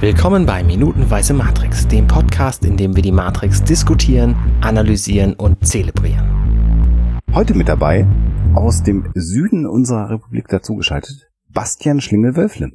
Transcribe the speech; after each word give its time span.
Willkommen 0.00 0.46
bei 0.46 0.64
Minutenweise 0.64 1.34
Matrix, 1.34 1.86
dem 1.86 2.06
Podcast, 2.06 2.64
in 2.64 2.78
dem 2.78 2.96
wir 2.96 3.02
die 3.02 3.12
Matrix 3.12 3.62
diskutieren, 3.62 4.34
analysieren 4.62 5.34
und 5.34 5.66
zelebrieren. 5.66 7.20
Heute 7.34 7.52
mit 7.52 7.68
dabei, 7.68 8.06
aus 8.54 8.82
dem 8.82 9.12
Süden 9.14 9.66
unserer 9.66 10.08
Republik 10.08 10.48
dazugeschaltet, 10.48 11.30
Bastian 11.50 12.00
Schlingel-Wölfle. 12.00 12.72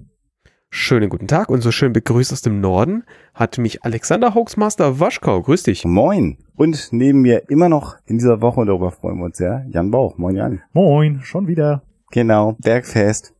Schönen 0.69 1.09
guten 1.09 1.25
Tag 1.25 1.49
und 1.49 1.61
so 1.61 1.71
schön 1.71 1.93
begrüßt 1.93 2.31
aus 2.31 2.43
dem 2.43 2.61
Norden 2.61 3.05
hat 3.33 3.57
mich 3.57 3.83
Alexander 3.83 4.35
Hoaxmaster 4.35 4.99
Waschkau. 4.99 5.41
Grüß 5.41 5.63
dich. 5.63 5.83
Moin. 5.83 6.37
Und 6.55 6.89
neben 6.91 7.21
mir 7.21 7.49
immer 7.49 7.69
noch 7.69 7.95
in 8.05 8.19
dieser 8.19 8.43
Woche, 8.43 8.59
und 8.59 8.67
darüber 8.67 8.91
freuen 8.91 9.17
wir 9.17 9.25
uns 9.25 9.37
sehr, 9.37 9.65
Jan 9.71 9.89
Bauch. 9.89 10.19
Moin 10.19 10.35
Jan. 10.35 10.61
Moin, 10.73 11.21
schon 11.23 11.47
wieder. 11.47 11.81
Genau, 12.11 12.55
Bergfest. 12.61 13.34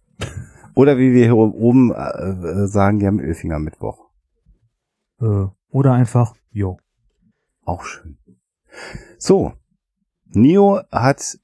Oder 0.76 0.98
wie 0.98 1.14
wir 1.14 1.24
hier 1.24 1.36
oben 1.36 1.92
äh, 1.94 2.68
sagen, 2.68 3.00
die 3.00 3.08
haben 3.08 3.20
Ölfinger 3.20 3.60
Mittwoch. 3.60 4.10
Äh, 5.20 5.48
oder 5.70 5.94
einfach, 5.94 6.36
jo. 6.52 6.78
Auch 7.64 7.84
schön. 7.84 8.18
So. 9.18 9.54
Neo 10.26 10.82
hat 10.92 11.40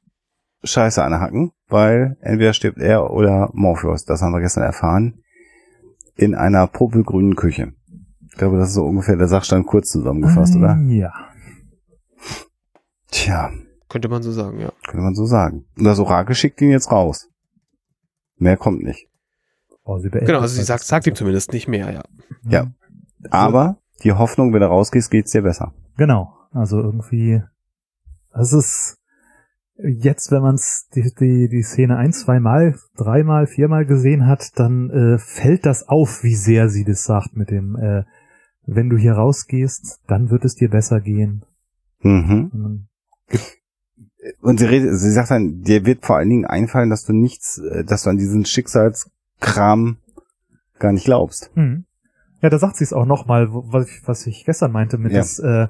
Scheiße 0.63 1.03
an 1.03 1.19
Hacken, 1.19 1.51
weil 1.67 2.17
entweder 2.21 2.53
stirbt 2.53 2.77
er 2.77 3.09
oder 3.11 3.49
Morpheus. 3.53 4.05
Das 4.05 4.21
haben 4.21 4.33
wir 4.33 4.41
gestern 4.41 4.63
erfahren. 4.63 5.23
In 6.15 6.35
einer 6.35 6.67
popelgrünen 6.67 7.35
Küche. 7.35 7.73
Ich 8.27 8.37
glaube, 8.37 8.57
das 8.57 8.69
ist 8.69 8.75
so 8.75 8.85
ungefähr 8.85 9.15
der 9.15 9.27
Sachstand 9.27 9.65
kurz 9.65 9.89
zusammengefasst, 9.89 10.55
oder? 10.55 10.77
Ja. 10.87 11.11
Tja, 13.09 13.51
Könnte 13.91 14.07
man 14.07 14.23
so 14.23 14.31
sagen, 14.31 14.57
ja. 14.61 14.71
könnte 14.85 15.03
man 15.03 15.15
so 15.15 15.25
sagen. 15.25 15.65
Und 15.77 15.83
das 15.83 15.99
Orakel 15.99 16.33
schickt 16.33 16.61
ihn 16.61 16.69
jetzt 16.71 16.93
raus. 16.93 17.27
Mehr 18.37 18.55
kommt 18.55 18.83
nicht. 18.83 19.09
Oh, 19.83 19.97
sie 19.99 20.09
beendet 20.09 20.27
Genau, 20.27 20.39
also 20.41 20.53
sie 20.53 20.59
das. 20.59 20.67
sagt, 20.67 20.83
sagt 20.83 21.07
ihm 21.07 21.15
zumindest 21.15 21.53
nicht 21.53 21.67
mehr, 21.67 21.91
ja. 21.91 22.03
Ja. 22.47 22.67
Aber 23.29 23.77
die 24.03 24.13
Hoffnung, 24.13 24.53
wenn 24.53 24.61
du 24.61 24.67
rausgehst, 24.67 25.11
geht's 25.11 25.31
dir 25.31 25.41
besser. 25.41 25.73
Genau. 25.97 26.33
Also 26.51 26.79
irgendwie, 26.79 27.41
das 28.33 28.53
ist 28.53 28.97
jetzt, 29.77 30.31
wenn 30.31 30.41
man 30.41 30.59
die, 30.95 31.13
die, 31.19 31.49
die 31.49 31.63
Szene 31.63 31.97
ein, 31.97 32.13
zweimal, 32.13 32.75
dreimal, 32.97 33.47
viermal 33.47 33.85
gesehen 33.85 34.27
hat, 34.27 34.59
dann 34.59 34.89
äh, 34.89 35.17
fällt 35.17 35.65
das 35.65 35.87
auf, 35.87 36.23
wie 36.23 36.35
sehr 36.35 36.69
sie 36.69 36.83
das 36.83 37.03
sagt 37.03 37.35
mit 37.35 37.49
dem, 37.49 37.75
äh, 37.75 38.03
wenn 38.65 38.89
du 38.89 38.97
hier 38.97 39.13
rausgehst, 39.13 40.01
dann 40.07 40.29
wird 40.29 40.45
es 40.45 40.55
dir 40.55 40.69
besser 40.69 40.99
gehen. 41.01 41.45
Mhm. 42.01 42.87
Und 44.41 44.59
sie 44.59 44.65
redet, 44.65 44.97
sie 44.99 45.11
sagt 45.11 45.31
dann, 45.31 45.61
dir 45.61 45.85
wird 45.85 46.05
vor 46.05 46.17
allen 46.17 46.29
Dingen 46.29 46.45
einfallen, 46.45 46.89
dass 46.89 47.05
du 47.05 47.13
nichts, 47.13 47.57
äh, 47.57 47.83
dass 47.83 48.03
du 48.03 48.09
an 48.11 48.17
diesen 48.17 48.45
Schicksalskram 49.41 49.97
gar 50.79 50.91
nicht 50.91 51.05
glaubst. 51.05 51.51
Hm. 51.55 51.85
Ja, 52.41 52.49
da 52.49 52.57
sagt 52.57 52.77
sie 52.77 52.83
es 52.83 52.93
auch 52.93 53.05
nochmal, 53.05 53.47
was 53.51 53.87
ich, 53.87 54.01
was 54.07 54.25
ich 54.27 54.45
gestern 54.45 54.71
meinte 54.71 54.97
mit 54.97 55.11
Ja. 55.11 55.19
das, 55.19 55.37
äh, 55.39 55.67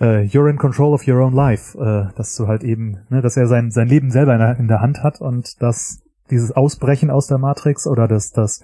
äh, 0.00 0.26
you're 0.26 0.48
in 0.50 0.56
control 0.58 0.92
of 0.92 1.06
your 1.06 1.20
own 1.20 1.32
life, 1.32 1.78
äh, 1.78 2.12
dass 2.16 2.34
du 2.34 2.48
halt 2.48 2.64
eben, 2.64 2.98
ne, 3.10 3.20
dass 3.22 3.36
er 3.36 3.46
sein, 3.46 3.70
sein 3.70 3.86
Leben 3.86 4.10
selber 4.10 4.32
in 4.32 4.40
der, 4.40 4.58
in 4.58 4.68
der 4.68 4.80
Hand 4.80 5.02
hat 5.02 5.20
und 5.20 5.60
dass 5.62 6.00
dieses 6.30 6.52
Ausbrechen 6.52 7.10
aus 7.10 7.26
der 7.26 7.38
Matrix 7.38 7.86
oder 7.86 8.08
das, 8.08 8.30
das 8.32 8.62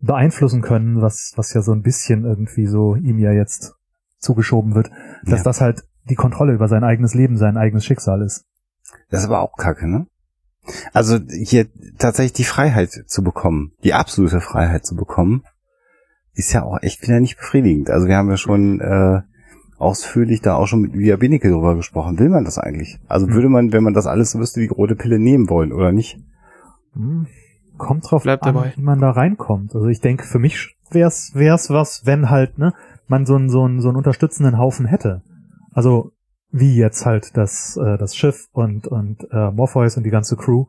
beeinflussen 0.00 0.62
können, 0.62 1.00
was, 1.02 1.32
was 1.36 1.52
ja 1.54 1.62
so 1.62 1.72
ein 1.72 1.82
bisschen 1.82 2.24
irgendwie 2.24 2.66
so 2.66 2.94
ihm 2.94 3.18
ja 3.18 3.32
jetzt 3.32 3.74
zugeschoben 4.18 4.74
wird, 4.74 4.90
dass 5.24 5.40
Ja. 5.40 5.44
das 5.44 5.60
halt 5.60 5.82
die 6.08 6.14
Kontrolle 6.16 6.52
über 6.52 6.68
sein 6.68 6.84
eigenes 6.84 7.14
Leben, 7.14 7.36
sein 7.36 7.56
eigenes 7.56 7.84
Schicksal 7.84 8.22
ist. 8.22 8.44
Das 9.10 9.20
ist 9.20 9.26
aber 9.26 9.40
auch 9.40 9.56
kacke, 9.56 9.88
ne? 9.88 10.06
Also 10.92 11.18
hier 11.28 11.66
tatsächlich 11.98 12.32
die 12.34 12.44
Freiheit 12.44 12.90
zu 13.06 13.22
bekommen, 13.22 13.72
die 13.84 13.94
absolute 13.94 14.40
Freiheit 14.40 14.84
zu 14.86 14.94
bekommen, 14.96 15.42
ist 16.34 16.52
ja 16.52 16.62
auch 16.62 16.78
echt 16.82 17.02
wieder 17.02 17.20
nicht 17.20 17.36
befriedigend. 17.36 17.90
Also 17.90 18.06
wir 18.06 18.16
haben 18.16 18.30
ja 18.30 18.36
schon 18.36 18.80
äh, 18.80 19.20
ausführlich 19.78 20.40
da 20.40 20.54
auch 20.54 20.66
schon 20.66 20.82
mit 20.82 20.92
Lydia 20.94 21.16
Benecke 21.16 21.50
drüber 21.50 21.74
gesprochen. 21.76 22.18
Will 22.18 22.28
man 22.28 22.44
das 22.44 22.58
eigentlich? 22.58 22.98
Also 23.08 23.26
Hm. 23.26 23.34
würde 23.34 23.48
man, 23.48 23.72
wenn 23.72 23.82
man 23.84 23.94
das 23.94 24.06
alles 24.06 24.36
wüsste, 24.38 24.60
die 24.60 24.66
rote 24.66 24.94
Pille 24.96 25.18
nehmen 25.18 25.48
wollen 25.48 25.72
oder 25.72 25.92
nicht? 25.92 26.18
Hm, 26.94 27.26
Kommt 27.76 28.10
drauf 28.10 28.24
Bleibt 28.24 28.44
an, 28.44 28.54
dabei. 28.54 28.72
wie 28.76 28.82
man 28.82 29.00
da 29.00 29.10
reinkommt. 29.10 29.74
Also 29.74 29.86
ich 29.86 30.00
denke, 30.00 30.24
für 30.24 30.40
mich 30.40 30.76
wär's, 30.90 31.30
wär's 31.34 31.70
was, 31.70 32.02
wenn 32.04 32.28
halt, 32.28 32.58
ne, 32.58 32.74
man 33.06 33.24
so 33.24 33.36
einen, 33.36 33.48
so 33.48 33.62
einen, 33.64 33.80
so 33.80 33.88
einen 33.88 33.96
unterstützenden 33.96 34.58
Haufen 34.58 34.84
hätte. 34.86 35.22
Also, 35.72 36.10
wie 36.50 36.76
jetzt 36.76 37.04
halt 37.04 37.36
das, 37.36 37.76
äh, 37.76 37.98
das 37.98 38.16
Schiff 38.16 38.48
und, 38.52 38.86
und 38.86 39.26
äh, 39.30 39.50
Morpheus 39.50 39.96
und 39.96 40.04
die 40.04 40.10
ganze 40.10 40.36
Crew, 40.36 40.66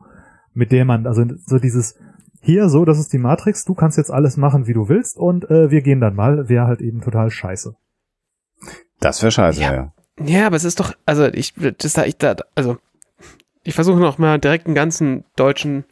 mit 0.52 0.72
der 0.72 0.84
man, 0.84 1.06
also 1.06 1.24
so 1.46 1.58
dieses, 1.58 1.96
hier, 2.40 2.68
so, 2.68 2.84
das 2.84 2.98
ist 2.98 3.12
die 3.12 3.18
Matrix, 3.18 3.64
du 3.64 3.74
kannst 3.74 3.98
jetzt 3.98 4.10
alles 4.10 4.36
machen, 4.36 4.66
wie 4.66 4.72
du 4.72 4.88
willst 4.88 5.16
und 5.16 5.50
äh, 5.50 5.70
wir 5.70 5.82
gehen 5.82 6.00
dann 6.00 6.14
mal, 6.14 6.48
wäre 6.48 6.66
halt 6.66 6.80
eben 6.80 7.00
total 7.00 7.30
scheiße. 7.30 7.74
Das 9.00 9.22
wäre 9.22 9.30
scheiße, 9.30 9.60
ja. 9.60 9.74
Ja. 9.74 9.92
Ja, 10.22 10.46
aber 10.46 10.56
es 10.56 10.64
ist 10.64 10.80
doch, 10.80 10.92
also 11.06 11.24
ich, 11.26 11.54
das 11.54 11.94
da, 11.94 12.04
ich 12.04 12.18
da, 12.18 12.36
also 12.54 12.76
ich 13.62 13.74
versuche 13.74 14.00
noch 14.00 14.18
mal 14.18 14.38
direkt 14.38 14.66
einen 14.66 14.74
ganzen 14.74 15.24
deutschen 15.36 15.84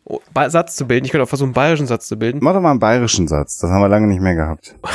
Satz 0.48 0.76
zu 0.76 0.86
bilden. 0.86 1.04
Ich 1.04 1.12
könnte 1.12 1.24
auch 1.24 1.28
versuchen, 1.28 1.48
einen 1.48 1.54
bayerischen 1.54 1.86
Satz 1.86 2.08
zu 2.08 2.18
bilden. 2.18 2.40
Mach 2.42 2.52
doch 2.52 2.60
mal 2.60 2.70
einen 2.70 2.80
bayerischen 2.80 3.28
Satz. 3.28 3.58
Das 3.58 3.70
haben 3.70 3.80
wir 3.80 3.88
lange 3.88 4.06
nicht 4.06 4.20
mehr 4.20 4.34
gehabt. 4.34 4.76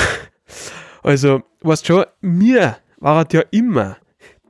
Also, 1.06 1.42
was 1.60 1.86
schon, 1.86 2.06
mir 2.22 2.78
war 3.02 3.26
ja 3.30 3.42
immer 3.52 3.98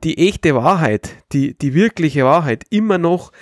die 0.04 0.28
echte 0.28 0.54
Wahrheit, 0.54 1.24
die, 1.32 1.56
die 1.56 1.74
wirkliche 1.74 2.24
Wahrheit 2.24 2.64
immer 2.70 2.98
noch 2.98 3.32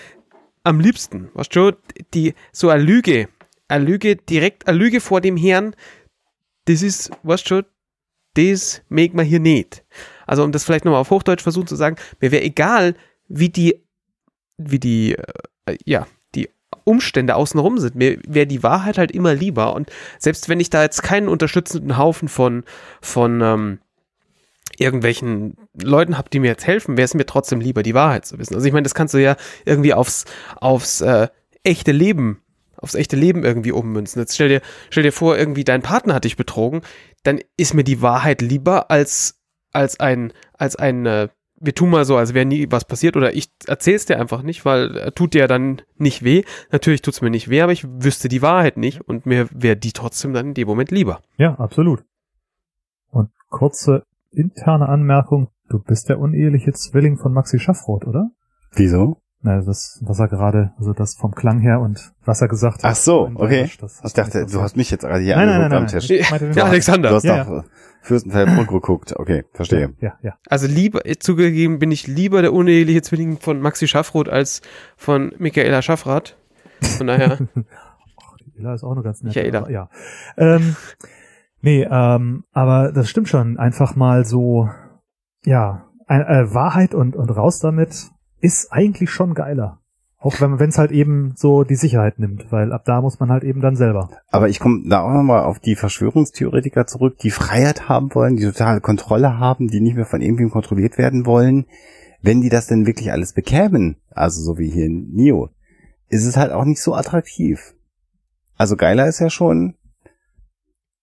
am 0.62 0.80
liebsten. 0.80 1.28
Was 1.34 1.48
schon, 1.52 1.76
die, 2.14 2.34
so 2.52 2.68
eine 2.68 2.82
Lüge, 2.82 3.28
eine 3.68 3.84
Lüge 3.84 4.16
direkt, 4.16 4.68
eine 4.68 4.78
Lüge 4.78 5.00
vor 5.00 5.20
dem 5.20 5.36
Herrn, 5.36 5.74
das 6.66 6.82
ist, 6.82 7.10
was 7.22 7.42
schon, 7.42 7.64
das 8.34 8.82
mag 8.88 9.12
man 9.14 9.26
hier 9.26 9.40
nicht. 9.40 9.84
Also, 10.26 10.44
um 10.44 10.52
das 10.52 10.64
vielleicht 10.64 10.84
nochmal 10.84 11.00
auf 11.00 11.10
Hochdeutsch 11.10 11.42
versuchen 11.42 11.66
zu 11.66 11.76
sagen, 11.76 11.96
mir 12.20 12.30
wäre 12.30 12.44
egal, 12.44 12.94
wie 13.28 13.48
die, 13.48 13.82
wie 14.56 14.78
die, 14.78 15.16
äh, 15.66 15.76
ja, 15.84 16.06
die 16.34 16.48
Umstände 16.84 17.34
außenrum 17.34 17.78
sind. 17.78 17.96
Mir 17.96 18.18
wäre 18.26 18.46
die 18.46 18.62
Wahrheit 18.62 18.98
halt 18.98 19.10
immer 19.10 19.34
lieber. 19.34 19.74
Und 19.74 19.90
selbst 20.18 20.48
wenn 20.48 20.60
ich 20.60 20.70
da 20.70 20.82
jetzt 20.82 21.02
keinen 21.02 21.28
unterstützenden 21.28 21.98
Haufen 21.98 22.28
von, 22.28 22.64
von 23.00 23.40
ähm, 23.40 23.78
irgendwelchen 24.82 25.56
Leuten 25.80 26.18
habe, 26.18 26.30
die 26.30 26.40
mir 26.40 26.48
jetzt 26.48 26.66
helfen, 26.66 26.96
wäre 26.96 27.04
es 27.04 27.14
mir 27.14 27.26
trotzdem 27.26 27.60
lieber, 27.60 27.82
die 27.82 27.94
Wahrheit 27.94 28.26
zu 28.26 28.38
wissen. 28.38 28.54
Also 28.54 28.66
ich 28.66 28.72
meine, 28.72 28.84
das 28.84 28.94
kannst 28.94 29.14
du 29.14 29.18
ja 29.18 29.36
irgendwie 29.64 29.94
aufs, 29.94 30.24
aufs 30.56 31.00
äh, 31.00 31.28
echte 31.62 31.92
Leben, 31.92 32.42
aufs 32.76 32.94
echte 32.94 33.16
Leben 33.16 33.44
irgendwie 33.44 33.72
ummünzen. 33.72 34.20
Jetzt 34.20 34.34
stell 34.34 34.48
dir, 34.48 34.60
stell 34.90 35.02
dir 35.02 35.12
vor, 35.12 35.36
irgendwie 35.36 35.64
dein 35.64 35.82
Partner 35.82 36.14
hat 36.14 36.24
dich 36.24 36.36
betrogen, 36.36 36.82
dann 37.22 37.40
ist 37.56 37.74
mir 37.74 37.84
die 37.84 38.02
Wahrheit 38.02 38.42
lieber 38.42 38.90
als, 38.90 39.40
als 39.72 40.00
ein, 40.00 40.32
als 40.54 40.76
ein, 40.76 41.06
äh, 41.06 41.28
wir 41.60 41.74
tun 41.74 41.90
mal 41.90 42.04
so, 42.04 42.16
als 42.16 42.34
wäre 42.34 42.44
nie 42.44 42.66
was 42.70 42.84
passiert 42.84 43.16
oder 43.16 43.34
ich 43.34 43.48
erzähl's 43.66 44.04
dir 44.04 44.18
einfach 44.18 44.42
nicht, 44.42 44.64
weil 44.64 44.96
äh, 44.96 45.12
tut 45.12 45.34
dir 45.34 45.46
dann 45.46 45.82
nicht 45.96 46.24
weh. 46.24 46.42
Natürlich 46.72 47.02
tut's 47.02 47.20
mir 47.20 47.30
nicht 47.30 47.48
weh, 47.48 47.62
aber 47.62 47.72
ich 47.72 47.86
wüsste 47.86 48.28
die 48.28 48.42
Wahrheit 48.42 48.76
nicht 48.76 49.00
und 49.00 49.26
mir 49.26 49.48
wäre 49.52 49.76
die 49.76 49.92
trotzdem 49.92 50.32
dann 50.32 50.48
in 50.48 50.54
dem 50.54 50.66
Moment 50.66 50.90
lieber. 50.90 51.22
Ja, 51.36 51.54
absolut. 51.54 52.04
Und 53.10 53.30
kurze 53.48 54.04
interne 54.32 54.88
Anmerkung, 54.88 55.48
du 55.68 55.78
bist 55.78 56.08
der 56.08 56.18
uneheliche 56.18 56.72
Zwilling 56.72 57.16
von 57.18 57.32
Maxi 57.32 57.58
Schaffroth, 57.58 58.06
oder? 58.06 58.30
Wieso? 58.74 59.18
Na, 59.44 59.60
das, 59.60 59.98
was 60.02 60.20
er 60.20 60.28
gerade, 60.28 60.72
also 60.78 60.92
das 60.92 61.16
vom 61.16 61.32
Klang 61.34 61.58
her 61.58 61.80
und 61.80 62.12
was 62.24 62.40
er 62.40 62.46
gesagt 62.48 62.84
hat. 62.84 62.92
Ach 62.92 62.94
so, 62.94 63.28
okay. 63.34 63.68
Das 63.80 63.96
Ich 63.98 64.04
hast 64.04 64.16
dachte, 64.18 64.42
nicht 64.42 64.54
du 64.54 64.60
hast 64.60 64.76
mich 64.76 64.90
jetzt 64.92 65.02
gerade 65.02 65.20
hier 65.22 65.34
Nein, 65.34 65.48
nein, 65.48 65.60
nein, 65.62 65.72
am 65.72 65.78
nein, 65.82 65.86
Tisch. 65.88 66.08
nein. 66.08 66.18
Ich 66.20 66.30
meinte 66.30 66.50
Ja. 66.56 66.64
Alexander. 66.66 67.08
Du 67.08 67.14
hast 67.16 67.24
Ja, 67.24 67.42
auf 67.42 67.64
Fürstenfeldbruck 68.02 68.68
geguckt. 68.68 69.14
Okay, 69.18 69.44
verstehe. 69.52 69.94
Ja, 70.00 70.14
ja. 70.22 70.34
Also 70.48 70.68
lieber, 70.68 71.00
zugegeben 71.18 71.80
bin 71.80 71.90
ich 71.90 72.06
lieber 72.06 72.40
der 72.42 72.52
uneheliche 72.52 73.02
Zwilling 73.02 73.38
von 73.38 73.60
Maxi 73.60 73.88
Schaffroth 73.88 74.28
als 74.28 74.62
von 74.96 75.32
Michaela 75.38 75.82
Schaffrath. 75.82 76.36
Von 76.98 77.08
daher, 77.08 77.38
Ach, 78.16 78.36
die 78.56 78.62
ist 78.62 78.84
auch 78.84 78.92
eine 78.92 79.02
ganz 79.02 79.22
nette. 79.22 79.38
Michaela. 79.40 79.58
aber 79.58 79.70
Ja. 79.70 79.88
Ähm, 80.36 80.76
nee, 81.62 81.86
ähm, 81.90 82.44
aber 82.52 82.92
das 82.92 83.08
stimmt 83.08 83.28
schon. 83.28 83.58
Einfach 83.58 83.96
mal 83.96 84.24
so, 84.24 84.68
ja, 85.44 85.86
ein, 86.06 86.22
äh, 86.22 86.54
Wahrheit 86.54 86.94
und, 86.94 87.16
und 87.16 87.30
raus 87.30 87.58
damit 87.60 88.10
ist 88.40 88.72
eigentlich 88.72 89.10
schon 89.10 89.34
geiler. 89.34 89.78
Auch 90.18 90.40
wenn 90.40 90.68
es 90.68 90.78
halt 90.78 90.92
eben 90.92 91.32
so 91.34 91.64
die 91.64 91.74
Sicherheit 91.74 92.20
nimmt, 92.20 92.52
weil 92.52 92.72
ab 92.72 92.84
da 92.84 93.00
muss 93.00 93.18
man 93.18 93.30
halt 93.30 93.42
eben 93.42 93.60
dann 93.60 93.74
selber. 93.74 94.08
Aber 94.30 94.48
ich 94.48 94.60
komme 94.60 94.88
da 94.88 95.00
auch 95.00 95.12
nochmal 95.12 95.42
auf 95.42 95.58
die 95.58 95.74
Verschwörungstheoretiker 95.74 96.86
zurück, 96.86 97.18
die 97.18 97.32
Freiheit 97.32 97.88
haben 97.88 98.14
wollen, 98.14 98.36
die 98.36 98.44
totale 98.44 98.80
Kontrolle 98.80 99.40
haben, 99.40 99.66
die 99.66 99.80
nicht 99.80 99.96
mehr 99.96 100.06
von 100.06 100.20
irgendwem 100.20 100.50
kontrolliert 100.50 100.96
werden 100.96 101.26
wollen. 101.26 101.66
Wenn 102.20 102.40
die 102.40 102.50
das 102.50 102.68
denn 102.68 102.86
wirklich 102.86 103.10
alles 103.10 103.32
bekämen, 103.32 103.96
also 104.10 104.40
so 104.42 104.58
wie 104.58 104.70
hier 104.70 104.86
in 104.86 105.10
Nio, 105.12 105.50
ist 106.08 106.24
es 106.24 106.36
halt 106.36 106.52
auch 106.52 106.64
nicht 106.64 106.80
so 106.80 106.94
attraktiv. 106.94 107.74
Also 108.56 108.76
geiler 108.76 109.08
ist 109.08 109.18
ja 109.18 109.28
schon 109.28 109.74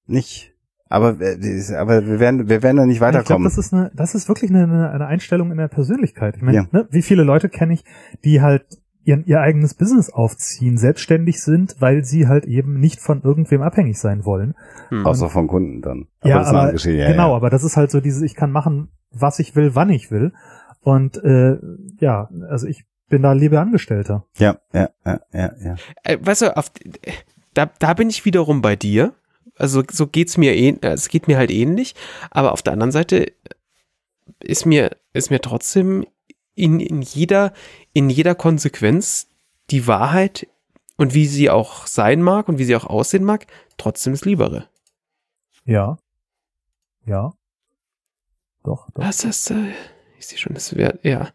nicht. 0.09 0.53
Aber, 0.91 1.19
äh, 1.21 1.75
aber 1.75 2.05
wir 2.07 2.19
werden, 2.19 2.49
wir 2.49 2.63
werden 2.63 2.77
da 2.77 2.85
nicht 2.85 2.95
Ich 2.95 2.99
glaube, 2.99 3.13
weiterkommen. 3.19 3.43
das 3.43 3.57
ist 3.59 3.73
eine, 3.73 3.91
das 3.93 4.15
ist 4.15 4.27
wirklich 4.27 4.49
eine, 4.49 4.89
eine 4.89 5.05
Einstellung 5.05 5.51
in 5.51 5.57
der 5.57 5.67
Persönlichkeit. 5.67 6.35
Ich 6.37 6.41
meine, 6.41 6.57
Ja. 6.57 6.65
ne, 6.71 6.87
wie 6.89 7.03
viele 7.03 7.23
Leute 7.23 7.47
kenne 7.47 7.73
ich, 7.73 7.83
die 8.23 8.41
halt 8.41 8.65
ihr, 9.03 9.21
ihr 9.27 9.39
eigenes 9.39 9.75
Business 9.75 10.09
aufziehen, 10.09 10.77
selbstständig 10.77 11.41
sind, 11.43 11.75
weil 11.79 12.03
sie 12.03 12.27
halt 12.27 12.45
eben 12.45 12.79
nicht 12.79 12.99
von 12.99 13.21
irgendwem 13.21 13.61
abhängig 13.61 13.99
sein 13.99 14.25
wollen. 14.25 14.55
Hm. 14.89 15.05
Außer 15.05 15.29
von 15.29 15.47
Kunden 15.47 15.81
dann. 15.81 16.07
ja, 16.23 16.39
aber 16.39 16.47
andere 16.47 16.71
Geschichte. 16.73 16.99
Ja, 17.01 17.11
genau, 17.11 17.29
ja. 17.31 17.35
aber 17.35 17.49
das 17.51 17.63
ist 17.63 17.77
halt 17.77 17.91
so 17.91 18.01
dieses, 18.01 18.21
ich 18.23 18.35
kann 18.35 18.51
machen, 18.51 18.89
was 19.11 19.37
ich 19.39 19.55
will, 19.55 19.75
wann 19.75 19.89
ich 19.91 20.09
will. 20.11 20.33
Und 20.81 21.23
äh, 21.23 21.57
ja, 21.99 22.29
also 22.49 22.65
ich 22.65 22.85
bin 23.09 23.21
da 23.21 23.33
lieber 23.33 23.59
Angestellter. 23.61 24.25
Ja, 24.37 24.57
ja, 24.73 24.89
ja, 25.05 25.19
ja, 25.33 25.51
ja. 25.63 25.75
Äh, 26.03 26.17
weißt 26.21 26.41
du, 26.43 26.57
auf, 26.57 26.71
da, 27.53 27.69
da 27.79 27.93
bin 27.93 28.09
ich 28.09 28.25
wiederum 28.25 28.61
bei 28.61 28.75
dir. 28.75 29.13
Also 29.59 29.83
so 29.91 30.07
geht's 30.07 30.37
mir 30.37 30.55
ähn, 30.55 30.81
äh, 30.81 30.93
es 30.93 31.09
geht 31.09 31.27
mir 31.27 31.37
halt 31.37 31.51
ähnlich, 31.51 31.95
aber 32.31 32.53
auf 32.53 32.61
der 32.61 32.73
anderen 32.73 32.91
Seite 32.91 33.33
ist 34.39 34.65
mir 34.65 34.95
ist 35.13 35.31
mir 35.31 35.41
trotzdem 35.41 36.07
in, 36.55 36.79
in 36.79 37.01
jeder 37.01 37.53
in 37.93 38.09
jeder 38.09 38.35
Konsequenz 38.35 39.27
die 39.69 39.85
Wahrheit 39.85 40.47
und 40.97 41.13
wie 41.13 41.27
sie 41.27 41.49
auch 41.49 41.87
sein 41.87 42.21
mag 42.21 42.47
und 42.49 42.57
wie 42.57 42.63
sie 42.63 42.75
auch 42.75 42.85
aussehen 42.85 43.23
mag, 43.23 43.47
trotzdem 43.77 44.13
das 44.13 44.25
Liebere. 44.25 44.67
Ja. 45.65 45.97
Ja. 47.05 47.33
Doch, 48.63 48.89
doch. 48.91 49.03
Was 49.03 49.23
ist 49.23 49.51
äh, 49.51 49.73
ich 50.17 50.27
sehe 50.27 50.37
schon, 50.37 50.53
das 50.53 50.75
wäre 50.75 50.99
ja 51.03 51.29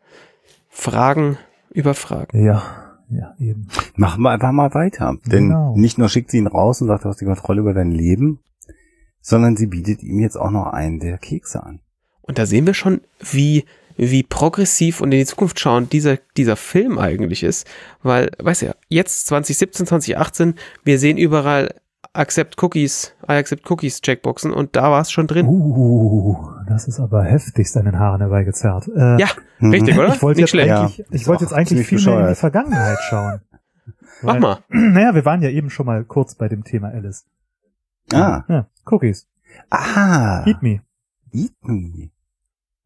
Fragen 0.68 1.38
über 1.70 1.94
Fragen. 1.94 2.44
Ja, 2.44 2.83
ja, 3.16 3.34
eben. 3.38 3.68
Machen 3.96 4.22
wir 4.22 4.30
einfach 4.30 4.52
mal 4.52 4.72
weiter. 4.74 5.16
Denn 5.26 5.48
Genau. 5.48 5.74
nicht 5.76 5.98
nur 5.98 6.08
schickt 6.08 6.30
sie 6.30 6.38
ihn 6.38 6.46
raus 6.46 6.80
und 6.80 6.88
sagt, 6.88 7.04
du 7.04 7.08
hast 7.08 7.20
die 7.20 7.24
Kontrolle 7.24 7.60
über 7.60 7.74
dein 7.74 7.90
Leben, 7.90 8.40
sondern 9.20 9.56
sie 9.56 9.66
bietet 9.66 10.02
ihm 10.02 10.18
jetzt 10.18 10.36
auch 10.36 10.50
noch 10.50 10.66
einen 10.66 11.00
der 11.00 11.18
Kekse 11.18 11.62
an. 11.62 11.80
Und 12.22 12.38
da 12.38 12.46
sehen 12.46 12.66
wir 12.66 12.74
schon, 12.74 13.00
wie, 13.20 13.64
wie 13.96 14.22
progressiv 14.22 15.00
und 15.00 15.12
in 15.12 15.18
die 15.18 15.26
Zukunft 15.26 15.60
schauend 15.60 15.92
dieser, 15.92 16.18
dieser 16.36 16.56
Film 16.56 16.98
eigentlich 16.98 17.42
ist. 17.42 17.66
Weil, 18.02 18.30
weißt 18.38 18.62
du 18.62 18.66
ja, 18.66 18.74
jetzt 18.88 19.26
2017, 19.26 19.86
2018, 19.86 20.54
wir 20.84 20.98
sehen 20.98 21.16
überall 21.18 21.74
Accept 22.14 22.62
Cookies, 22.62 23.14
I 23.28 23.32
Accept 23.32 23.68
Cookies 23.70 24.00
Checkboxen 24.00 24.52
und 24.52 24.76
da 24.76 24.90
war 24.90 25.00
es 25.00 25.10
schon 25.10 25.26
drin. 25.26 25.46
Uh, 25.48 26.36
das 26.68 26.86
ist 26.86 27.00
aber 27.00 27.24
heftigst 27.24 27.76
an 27.76 27.86
den 27.86 27.98
Haaren 27.98 28.20
herbeigezerrt. 28.20 28.86
Äh, 28.88 29.18
Ja, 29.20 29.28
richtig, 29.60 29.98
oder? 29.98 30.14
Ich 30.14 30.22
wollte 30.22 30.40
jetzt 30.40 30.52
Ja, 30.54 30.88
ich 31.10 31.26
wollte 31.26 31.42
jetzt 31.44 31.52
eigentlich 31.52 31.86
viel 31.86 31.98
mehr 31.98 32.06
in 32.06 32.12
die 32.12 32.22
bescheuert. 32.22 32.38
Vergangenheit 32.38 32.98
schauen. 33.08 33.40
Mach 34.22 34.34
Weil- 34.34 34.40
mal. 34.40 34.58
Naja, 34.68 35.14
wir 35.14 35.24
waren 35.24 35.42
ja 35.42 35.50
eben 35.50 35.70
schon 35.70 35.86
mal 35.86 36.04
kurz 36.04 36.36
bei 36.36 36.48
dem 36.48 36.62
Thema 36.62 36.88
Alice. 36.88 37.26
Ah, 38.12 38.44
Ja, 38.48 38.68
Cookies. 38.86 39.26
ah, 39.70 40.44
Eat 40.46 40.62
me. 40.62 40.82
eat 41.32 41.52
me. 41.62 42.10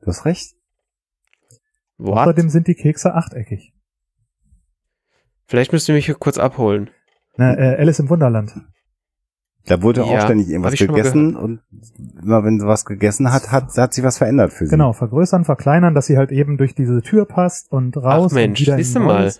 Du 0.00 0.06
hast 0.06 0.24
recht. 0.24 0.54
What? 1.98 2.16
Außerdem 2.18 2.48
sind 2.48 2.66
die 2.66 2.74
Kekse 2.76 3.14
achteckig. 3.14 3.74
Vielleicht 5.46 5.72
müsst 5.72 5.88
ihr 5.88 5.94
mich 5.94 6.06
hier 6.06 6.14
kurz 6.14 6.38
abholen. 6.38 6.88
Na, 7.36 7.54
äh, 7.58 7.76
Alice 7.78 7.98
im 7.98 8.08
Wunderland. 8.08 8.54
Da 9.68 9.82
wurde 9.82 10.04
auch 10.04 10.12
Ja, 10.12 10.20
ständig 10.22 10.46
hab 10.46 10.52
irgendwas 10.52 10.78
gegessen 10.78 11.36
und 11.36 11.60
immer 12.22 12.44
wenn 12.44 12.58
sie 12.58 12.66
was 12.66 12.84
gegessen 12.84 13.32
hat, 13.32 13.52
hat, 13.52 13.76
hat 13.76 13.94
sich 13.94 14.02
was 14.02 14.18
verändert 14.18 14.52
für 14.52 14.66
sie. 14.66 14.70
Genau, 14.70 14.92
vergrößern, 14.92 15.44
verkleinern, 15.44 15.94
dass 15.94 16.06
sie 16.06 16.16
halt 16.16 16.32
eben 16.32 16.56
durch 16.56 16.74
diese 16.74 17.02
Tür 17.02 17.26
passt 17.26 17.70
und 17.70 17.96
raus 17.96 18.32
Ach 18.32 18.36
Mensch, 18.36 18.60
und 18.60 18.66
wieder 18.66 18.76
siehst 18.76 18.96
du 18.96 19.00
mal. 19.00 19.32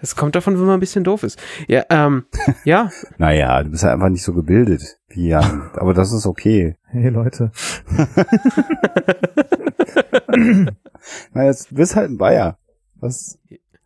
Das 0.00 0.16
kommt 0.16 0.34
davon, 0.34 0.54
wenn 0.58 0.64
man 0.64 0.74
ein 0.74 0.80
bisschen 0.80 1.04
doof 1.04 1.22
ist. 1.22 1.38
Ja, 1.68 1.84
ähm, 1.90 2.24
ja, 2.64 2.90
Naja, 3.18 3.62
du 3.62 3.70
bist 3.70 3.84
ja 3.84 3.92
einfach 3.92 4.08
nicht 4.08 4.22
so 4.22 4.32
gebildet 4.32 4.98
wie 5.08 5.28
Jan. 5.28 5.70
Aber 5.74 5.94
das 5.94 6.12
ist 6.12 6.26
okay. 6.26 6.76
Hey 6.86 7.10
Leute. 7.10 7.52
Na, 11.34 11.44
jetzt, 11.44 11.70
du 11.70 11.74
bist 11.76 11.96
halt 11.96 12.10
ein 12.10 12.18
Bayer. 12.18 12.58
Was? 12.96 13.38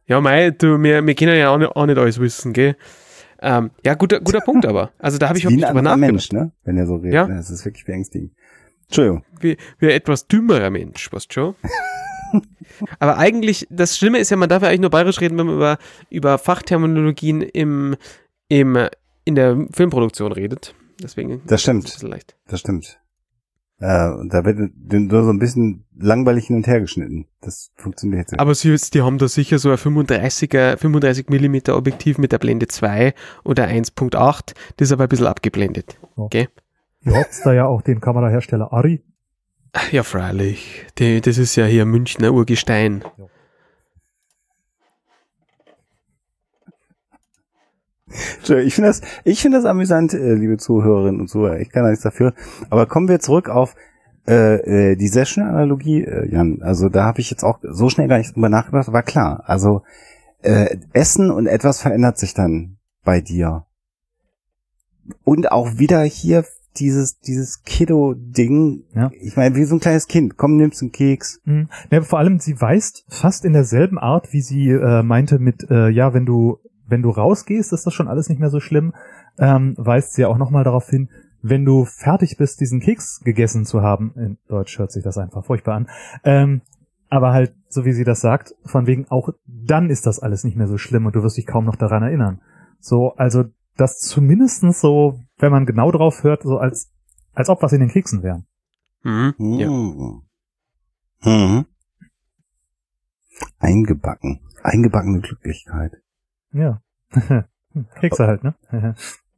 Ja, 0.06 0.20
mei, 0.20 0.50
du, 0.50 0.80
wir, 0.82 1.06
wir 1.06 1.14
können 1.14 1.36
ja 1.36 1.50
auch 1.50 1.58
nicht, 1.58 1.70
auch 1.70 1.86
nicht 1.86 1.98
alles 1.98 2.20
wissen, 2.20 2.52
gell? 2.52 2.76
Ähm, 3.44 3.70
ja, 3.84 3.92
guter, 3.94 4.20
guter 4.20 4.40
Punkt 4.40 4.64
aber. 4.64 4.92
Also 4.98 5.18
da 5.18 5.28
habe 5.28 5.36
ich 5.36 5.44
wirklich 5.44 5.62
ein 5.64 5.68
drüber 5.68 5.82
nachgedacht. 5.82 6.10
Mensch, 6.12 6.32
ne? 6.32 6.52
Wenn 6.64 6.78
er 6.78 6.86
so 6.86 6.96
redet. 6.96 7.12
Ja. 7.12 7.26
Das 7.26 7.50
ist 7.50 7.64
wirklich 7.66 7.84
beängstigend. 7.84 8.32
Entschuldigung. 8.84 9.22
Wie, 9.38 9.58
wie 9.78 9.86
ein 9.86 9.92
etwas 9.92 10.26
dümmerer 10.26 10.70
Mensch, 10.70 11.12
du 11.28 11.34
schon? 11.34 11.54
aber 12.98 13.18
eigentlich, 13.18 13.66
das 13.70 13.98
Schlimme 13.98 14.18
ist 14.18 14.30
ja, 14.30 14.38
man 14.38 14.48
darf 14.48 14.62
ja 14.62 14.68
eigentlich 14.68 14.80
nur 14.80 14.90
bayerisch 14.90 15.20
reden, 15.20 15.36
wenn 15.36 15.46
man 15.46 15.56
über, 15.56 15.78
über 16.08 16.38
Fachterminologien 16.38 17.42
im, 17.42 17.96
im, 18.48 18.88
in 19.26 19.34
der 19.34 19.66
Filmproduktion 19.74 20.32
redet. 20.32 20.74
Deswegen 21.02 21.42
Das 21.46 21.60
stimmt. 21.60 22.00
leicht. 22.02 22.36
Das 22.46 22.60
stimmt. 22.60 22.98
Äh, 23.80 24.10
und 24.10 24.32
da 24.32 24.44
wird 24.44 24.58
nur 24.78 25.24
so 25.24 25.30
ein 25.30 25.38
bisschen 25.38 25.84
langweilig 25.96 26.46
hin 26.46 26.56
und 26.56 26.66
her 26.66 26.80
geschnitten. 26.80 27.26
Das 27.40 27.72
funktioniert 27.76 28.20
jetzt 28.20 28.32
nicht. 28.32 28.40
Aber 28.40 28.54
sie, 28.54 28.74
die 28.92 29.02
haben 29.02 29.18
da 29.18 29.28
sicher 29.28 29.58
so 29.58 29.70
ein 29.70 29.76
35er, 29.76 30.76
35 30.76 31.28
mm 31.28 31.70
Objektiv 31.70 32.18
mit 32.18 32.32
der 32.32 32.38
Blende 32.38 32.68
2 32.68 33.14
oder 33.44 33.66
1.8, 33.66 34.54
das 34.76 34.88
ist 34.88 34.92
aber 34.92 35.04
ein 35.04 35.08
bisschen 35.08 35.26
abgeblendet. 35.26 35.98
Oh. 36.16 36.22
Okay? 36.22 36.48
Ihr 37.02 37.14
habt 37.16 37.34
da 37.44 37.52
ja 37.52 37.66
auch 37.66 37.82
den 37.82 38.00
Kamerahersteller 38.00 38.72
Ari. 38.72 39.02
Ja, 39.90 40.04
freilich. 40.04 40.86
Die, 40.98 41.20
das 41.20 41.36
ist 41.36 41.56
ja 41.56 41.66
hier 41.66 41.84
Münchner 41.84 42.32
Urgestein. 42.32 43.02
Entschuldigung, 43.02 43.33
Ich 48.42 48.74
finde 48.74 48.90
das, 48.90 49.00
ich 49.24 49.42
finde 49.42 49.58
das 49.58 49.66
amüsant, 49.66 50.14
äh, 50.14 50.34
liebe 50.34 50.56
Zuhörerinnen 50.56 51.20
und 51.20 51.28
Zuhörer. 51.28 51.58
Ich 51.60 51.70
kann 51.70 51.82
da 51.82 51.90
nichts 51.90 52.04
dafür. 52.04 52.32
Aber 52.70 52.86
kommen 52.86 53.08
wir 53.08 53.20
zurück 53.20 53.48
auf 53.48 53.74
äh, 54.26 54.92
äh, 54.92 54.96
die 54.96 55.08
Session-Analogie, 55.08 56.04
äh, 56.04 56.30
Jan. 56.30 56.62
Also 56.62 56.88
da 56.88 57.04
habe 57.04 57.20
ich 57.20 57.30
jetzt 57.30 57.44
auch 57.44 57.58
so 57.62 57.88
schnell 57.88 58.08
gar 58.08 58.18
nicht 58.18 58.34
drüber 58.34 58.48
nachgedacht. 58.48 58.92
War 58.92 59.02
klar. 59.02 59.42
Also 59.46 59.82
äh, 60.42 60.76
Essen 60.92 61.30
und 61.30 61.46
etwas 61.46 61.82
verändert 61.82 62.18
sich 62.18 62.34
dann 62.34 62.76
bei 63.04 63.20
dir. 63.20 63.66
Und 65.24 65.52
auch 65.52 65.78
wieder 65.78 66.02
hier 66.02 66.44
dieses 66.76 67.20
dieses 67.20 67.62
Kiddo-Ding. 67.62 68.84
Ja. 68.94 69.10
Ich 69.20 69.36
meine, 69.36 69.54
wie 69.54 69.64
so 69.64 69.76
ein 69.76 69.80
kleines 69.80 70.08
Kind. 70.08 70.36
Komm, 70.36 70.56
nimmst 70.56 70.82
einen 70.82 70.92
Keks. 70.92 71.40
Hm. 71.44 71.68
Ja, 71.90 72.02
vor 72.02 72.18
allem, 72.18 72.40
sie 72.40 72.60
weist 72.60 73.04
fast 73.08 73.44
in 73.44 73.52
derselben 73.52 73.98
Art, 73.98 74.32
wie 74.32 74.40
sie 74.40 74.70
äh, 74.70 75.02
meinte 75.02 75.38
mit, 75.38 75.70
äh, 75.70 75.88
ja, 75.88 76.14
wenn 76.14 76.26
du, 76.26 76.58
wenn 76.86 77.02
du 77.02 77.10
rausgehst, 77.10 77.72
ist 77.72 77.86
das 77.86 77.94
schon 77.94 78.08
alles 78.08 78.28
nicht 78.28 78.40
mehr 78.40 78.50
so 78.50 78.60
schlimm, 78.60 78.94
ähm, 79.38 79.74
weist 79.76 80.14
sie 80.14 80.22
ja 80.22 80.28
auch 80.28 80.38
nochmal 80.38 80.64
darauf 80.64 80.88
hin, 80.88 81.10
wenn 81.42 81.64
du 81.64 81.84
fertig 81.84 82.36
bist, 82.38 82.60
diesen 82.60 82.80
Keks 82.80 83.20
gegessen 83.20 83.64
zu 83.64 83.82
haben, 83.82 84.12
in 84.16 84.38
Deutsch 84.48 84.78
hört 84.78 84.92
sich 84.92 85.04
das 85.04 85.18
einfach 85.18 85.44
furchtbar 85.44 85.74
an, 85.74 85.88
ähm, 86.24 86.62
aber 87.10 87.32
halt, 87.32 87.54
so 87.68 87.84
wie 87.84 87.92
sie 87.92 88.04
das 88.04 88.20
sagt, 88.20 88.54
von 88.64 88.86
wegen 88.86 89.06
auch 89.08 89.30
dann 89.46 89.90
ist 89.90 90.06
das 90.06 90.18
alles 90.18 90.44
nicht 90.44 90.56
mehr 90.56 90.66
so 90.66 90.78
schlimm 90.78 91.06
und 91.06 91.14
du 91.14 91.22
wirst 91.22 91.36
dich 91.36 91.46
kaum 91.46 91.64
noch 91.64 91.76
daran 91.76 92.02
erinnern. 92.02 92.40
So, 92.80 93.14
also 93.14 93.44
das 93.76 93.98
zumindestens 93.98 94.80
so, 94.80 95.20
wenn 95.38 95.52
man 95.52 95.66
genau 95.66 95.90
drauf 95.90 96.22
hört, 96.22 96.42
so 96.42 96.58
als, 96.58 96.92
als 97.32 97.48
ob 97.48 97.62
was 97.62 97.72
in 97.72 97.80
den 97.80 97.88
Keksen 97.88 98.22
wären. 98.22 98.46
Mhm. 99.02 99.34
Ja. 99.58 99.68
Mhm. 99.68 100.22
Mhm. 101.22 101.66
Eingebacken. 103.58 104.40
Eingebackene 104.62 105.20
Glücklichkeit. 105.20 105.92
Ja. 106.54 106.80
Kekse 108.00 108.26
halt, 108.26 108.44
ne? 108.44 108.54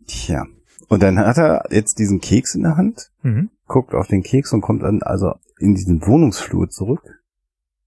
Tja. 0.07 0.47
Und 0.89 1.03
dann 1.03 1.19
hat 1.19 1.39
er 1.39 1.65
jetzt 1.71 1.99
diesen 1.99 2.21
Keks 2.21 2.55
in 2.55 2.63
der 2.63 2.77
Hand, 2.77 3.11
mhm. 3.23 3.51
guckt 3.67 3.95
auf 3.95 4.07
den 4.07 4.23
Keks 4.23 4.53
und 4.53 4.61
kommt 4.61 4.83
dann 4.83 5.03
also 5.03 5.35
in 5.59 5.75
diesen 5.75 6.07
Wohnungsflur 6.07 6.69
zurück, 6.69 7.23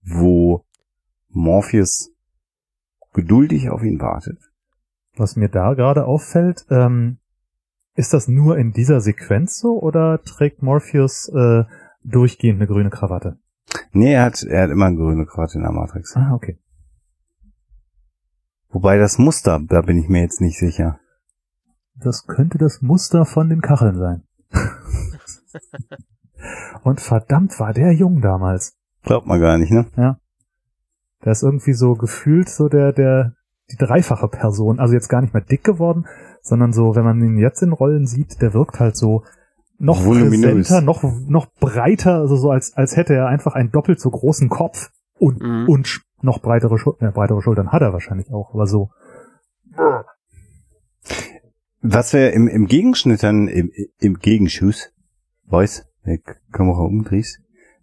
wo 0.04 0.66
Morpheus 1.30 2.12
geduldig 3.14 3.70
auf 3.70 3.84
ihn 3.84 4.02
wartet. 4.02 4.40
Was 5.16 5.36
mir 5.36 5.50
da 5.50 5.74
gerade 5.74 6.06
auffällt, 6.06 6.66
ähm, 6.70 7.18
ist 7.96 8.14
das 8.14 8.28
nur 8.28 8.58
in 8.58 8.72
dieser 8.72 9.02
Sequenz 9.02 9.60
so 9.60 9.80
oder 9.80 10.22
trägt 10.24 10.62
Morpheus 10.62 11.30
äh, 11.30 11.64
durchgehend 12.04 12.60
eine 12.60 12.68
grüne 12.68 12.90
Krawatte? 12.90 13.38
Nee, 13.92 14.14
er 14.14 14.24
hat, 14.24 14.44
er 14.44 14.64
hat 14.64 14.72
immer 14.72 14.86
eine 14.86 14.98
grüne 14.98 15.26
Krawatte 15.26 15.58
in 15.58 15.64
der 15.64 15.72
Matrix. 15.72 16.16
Ah, 16.16 16.34
okay. 16.34 16.58
Wobei 18.72 18.98
das 18.98 19.18
Muster, 19.18 19.60
da 19.68 19.82
bin 19.82 19.98
ich 19.98 20.10
mir 20.10 20.22
jetzt 20.22 20.42
nicht 20.42 20.60
sicher. 20.60 21.00
Das 21.96 22.28
könnte 22.28 22.58
das 22.58 22.82
Muster 22.82 23.26
von 23.26 23.50
den 23.50 23.62
Kacheln 23.62 23.98
sein. 23.98 24.24
Und 26.84 27.02
verdammt 27.02 27.60
war 27.60 27.74
der 27.74 27.92
jung 27.94 28.22
damals. 28.22 28.78
Glaubt 29.04 29.28
man 29.28 29.42
gar 29.42 29.58
nicht, 29.58 29.72
ne? 29.72 29.88
Der 31.26 31.32
ist 31.32 31.44
irgendwie 31.44 31.74
so 31.74 31.96
gefühlt 31.96 32.48
so 32.48 32.70
der, 32.70 32.94
der, 32.94 33.34
die 33.72 33.76
dreifache 33.76 34.28
Person. 34.28 34.80
Also 34.80 34.94
jetzt 34.94 35.10
gar 35.10 35.22
nicht 35.22 35.34
mehr 35.34 35.44
dick 35.44 35.64
geworden, 35.64 36.06
sondern 36.42 36.72
so, 36.72 36.96
wenn 36.96 37.04
man 37.04 37.22
ihn 37.22 37.38
jetzt 37.38 37.62
in 37.62 37.74
Rollen 37.74 38.06
sieht, 38.06 38.42
der 38.42 38.54
wirkt 38.54 38.80
halt 38.80 38.96
so 38.96 39.24
noch 39.78 40.06
Voluminös. 40.06 40.68
präsenter, 40.68 40.82
noch, 40.82 41.04
noch 41.28 41.48
breiter, 41.60 42.16
also 42.20 42.36
so 42.36 42.52
als, 42.52 42.74
als 42.76 42.96
hätte 42.96 43.16
er 43.16 43.28
einfach 43.28 43.56
einen 43.56 43.72
doppelt 43.72 44.00
so 44.00 44.10
großen 44.10 44.50
Kopf 44.50 44.92
und, 45.20 45.42
Mhm. 45.42 45.70
und 45.70 46.02
noch 46.22 46.42
breitere 46.42 46.78
Schultern. 46.78 47.08
Ja, 47.08 47.12
breitere 47.12 47.42
Schultern 47.42 47.72
hat 47.72 47.82
er 47.82 47.94
wahrscheinlich 47.94 48.32
auch, 48.32 48.54
aber 48.54 48.68
so. 48.68 48.90
Was 51.82 52.14
wir 52.14 52.34
im, 52.34 52.48
im 52.48 52.68
Gegenschnitt 52.68 53.24
dann, 53.24 53.48
im, 53.48 53.72
im 54.00 54.20
Gegenschuss, 54.20 54.92
weiß, 55.46 55.86
der 56.06 56.20
Kamera 56.52 56.82
umdrehst, 56.82 57.40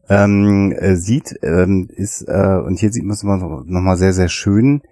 ähm, 0.08 0.72
äh, 0.76 0.96
sieht, 0.96 1.34
ähm, 1.42 1.88
ist, 1.90 2.22
äh, 2.28 2.60
und 2.64 2.78
hier 2.78 2.92
sieht 2.92 3.04
man 3.04 3.14
es 3.14 3.22
immer 3.22 3.38
noch 3.38 3.80
mal 3.80 3.96
sehr, 3.96 4.12
sehr 4.12 4.28
schön, 4.28 4.82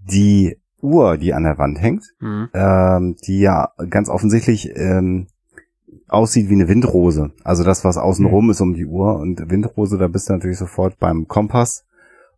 die 0.00 0.56
Uhr, 0.80 1.16
die 1.18 1.34
an 1.34 1.44
der 1.44 1.58
Wand 1.58 1.80
hängt, 1.80 2.04
Mhm. 2.20 2.48
ähm, 2.54 3.16
die 3.26 3.40
ja 3.40 3.72
ganz 3.90 4.08
offensichtlich 4.08 4.70
ähm, 4.74 5.26
aussieht 6.08 6.48
wie 6.48 6.54
eine 6.54 6.68
Windrose. 6.68 7.30
Also 7.44 7.64
das, 7.64 7.84
was 7.84 7.96
außenrum 7.96 8.50
ist 8.50 8.60
um 8.60 8.74
die 8.74 8.86
Uhr. 8.86 9.16
Und 9.18 9.50
Windrose, 9.50 9.98
da 9.98 10.08
bist 10.08 10.28
du 10.28 10.34
natürlich 10.34 10.58
sofort 10.58 10.98
beim 10.98 11.26
Kompass 11.28 11.84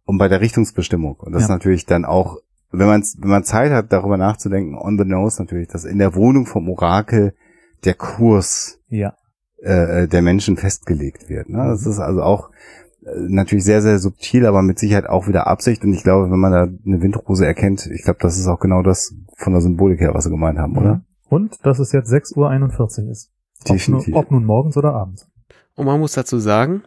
und 0.04 0.18
bei 0.18 0.28
der 0.28 0.40
Richtungsbestimmung. 0.40 1.14
Und 1.18 1.32
das 1.32 1.42
Ja. 1.42 1.46
ist 1.46 1.50
natürlich 1.50 1.86
dann 1.86 2.04
auch, 2.04 2.38
wenn 2.70 2.86
man 2.86 3.02
wenn 3.18 3.30
man 3.30 3.44
Zeit 3.44 3.72
hat, 3.72 3.92
darüber 3.92 4.16
nachzudenken, 4.16 4.76
on 4.76 4.98
the 4.98 5.04
nose 5.04 5.40
natürlich, 5.42 5.68
dass 5.68 5.84
in 5.84 5.98
der 5.98 6.14
Wohnung 6.14 6.46
vom 6.46 6.68
Orakel 6.68 7.34
der 7.84 7.94
Kurs 7.94 8.78
Ja. 8.88 9.14
äh, 9.62 10.06
der 10.08 10.22
Menschen 10.22 10.56
festgelegt 10.56 11.28
wird. 11.28 11.48
Ne? 11.48 11.58
Das 11.58 11.86
ist 11.86 11.98
also 12.00 12.22
auch 12.22 12.50
äh, 13.04 13.08
natürlich 13.28 13.64
sehr, 13.64 13.82
sehr 13.82 13.98
subtil, 13.98 14.46
aber 14.46 14.62
mit 14.62 14.78
Sicherheit 14.78 15.06
auch 15.06 15.26
wieder 15.28 15.46
Absicht. 15.46 15.84
Und 15.84 15.92
ich 15.92 16.02
glaube, 16.02 16.30
wenn 16.30 16.38
man 16.38 16.52
da 16.52 16.62
eine 16.62 17.02
Windrose 17.02 17.46
erkennt, 17.46 17.86
ich 17.86 18.02
glaube, 18.02 18.18
das 18.20 18.38
ist 18.38 18.46
auch 18.46 18.60
genau 18.60 18.82
das 18.82 19.14
von 19.36 19.52
der 19.52 19.62
Symbolik 19.62 20.00
her, 20.00 20.14
was 20.14 20.24
sie 20.24 20.30
gemeint 20.30 20.58
haben, 20.58 20.76
oder? 20.76 21.02
Und 21.28 21.64
dass 21.66 21.78
es 21.78 21.92
jetzt 21.92 22.12
6.41 22.12 23.04
Uhr 23.06 23.10
ist. 23.10 23.30
Ob, 23.68 23.88
nur, 23.88 24.04
ob 24.12 24.30
nun 24.30 24.44
morgens 24.44 24.76
oder 24.76 24.94
abends. 24.94 25.28
Und 25.74 25.86
man 25.86 26.00
muss 26.00 26.12
dazu 26.12 26.38
sagen, 26.38 26.82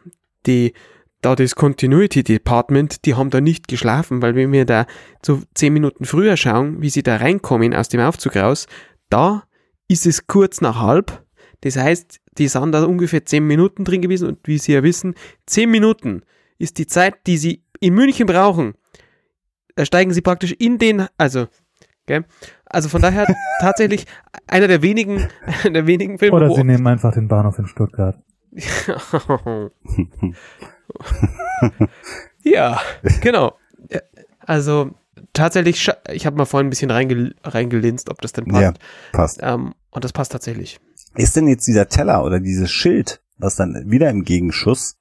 die, 0.46 0.74
da 1.22 1.36
das 1.36 1.56
Continuity 1.56 2.24
Department, 2.24 3.06
die 3.06 3.16
haben 3.16 3.30
da 3.30 3.42
nicht 3.42 3.68
geschlafen, 3.68 4.22
weil 4.22 4.36
wenn 4.36 4.52
wir 4.52 4.66
da 4.66 4.86
so 5.26 5.42
zehn 5.54 5.74
Minuten 5.74 6.06
früher 6.06 6.38
schauen, 6.38 6.82
wie 6.82 6.90
sie 6.90 7.04
da 7.04 7.18
reinkommen 7.18 7.74
aus 7.74 7.90
dem 7.90 8.02
Aufzug 8.02 8.36
raus, 8.36 8.68
da 9.10 9.44
ist 9.88 10.06
es 10.06 10.28
kurz 10.28 10.62
nach 10.62 10.80
halb. 10.80 11.24
Das 11.62 11.76
heißt, 11.76 12.20
die 12.38 12.48
sind 12.48 12.72
da 12.72 12.84
ungefähr 12.84 13.26
zehn 13.26 13.46
Minuten 13.46 13.84
drin 13.84 14.02
gewesen 14.02 14.28
und 14.28 14.48
wie 14.48 14.58
Sie 14.58 14.74
ja 14.74 14.84
wissen, 14.84 15.16
zehn 15.46 15.72
Minuten 15.72 16.22
ist 16.60 16.78
die 16.78 16.88
Zeit, 16.88 17.26
die 17.26 17.38
Sie 17.38 17.64
in 17.80 17.96
München 17.96 18.28
brauchen. 18.28 18.74
Da 19.76 19.86
steigen 19.86 20.14
Sie 20.14 20.22
praktisch 20.22 20.54
in 20.54 20.78
den, 20.78 21.08
also, 21.18 21.48
gell? 22.08 22.26
Also 22.66 22.90
von 22.90 23.02
daher 23.02 23.28
tatsächlich 23.60 24.08
einer 24.48 24.68
der 24.68 24.82
wenigen, 24.82 25.30
der 25.64 25.86
wenigen 25.86 26.18
Filme, 26.18 26.36
Oder 26.36 26.50
sie 26.50 26.64
nehmen 26.64 26.88
einfach 26.88 27.14
den 27.14 27.28
Bahnhof 27.28 27.60
in 27.60 27.68
Stuttgart. 27.68 28.18
ja, 32.42 32.80
genau. 33.22 33.56
Also 34.40 34.92
tatsächlich, 35.34 35.92
ich 36.12 36.26
habe 36.26 36.38
mal 36.38 36.46
vorhin 36.46 36.68
ein 36.68 36.72
bisschen 36.72 36.90
reingel 36.90 37.36
reingelinst, 37.44 38.10
ob 38.10 38.22
das 38.22 38.34
denn 38.34 38.46
passt. 38.46 38.64
Ja, 38.64 38.74
passt. 39.12 39.40
Ähm, 39.44 39.76
und 39.92 40.04
das 40.04 40.14
passt 40.14 40.32
tatsächlich. 40.32 40.80
Ist 41.16 41.36
denn 41.36 41.48
jetzt 41.48 41.68
dieser 41.68 41.88
Teller 41.88 42.24
oder 42.24 42.40
dieses 42.40 42.72
Schild, 42.72 43.22
was 43.38 43.56
dann 43.56 43.84
wieder 43.92 44.10
im 44.10 44.24
Gegenschuss 44.24 44.98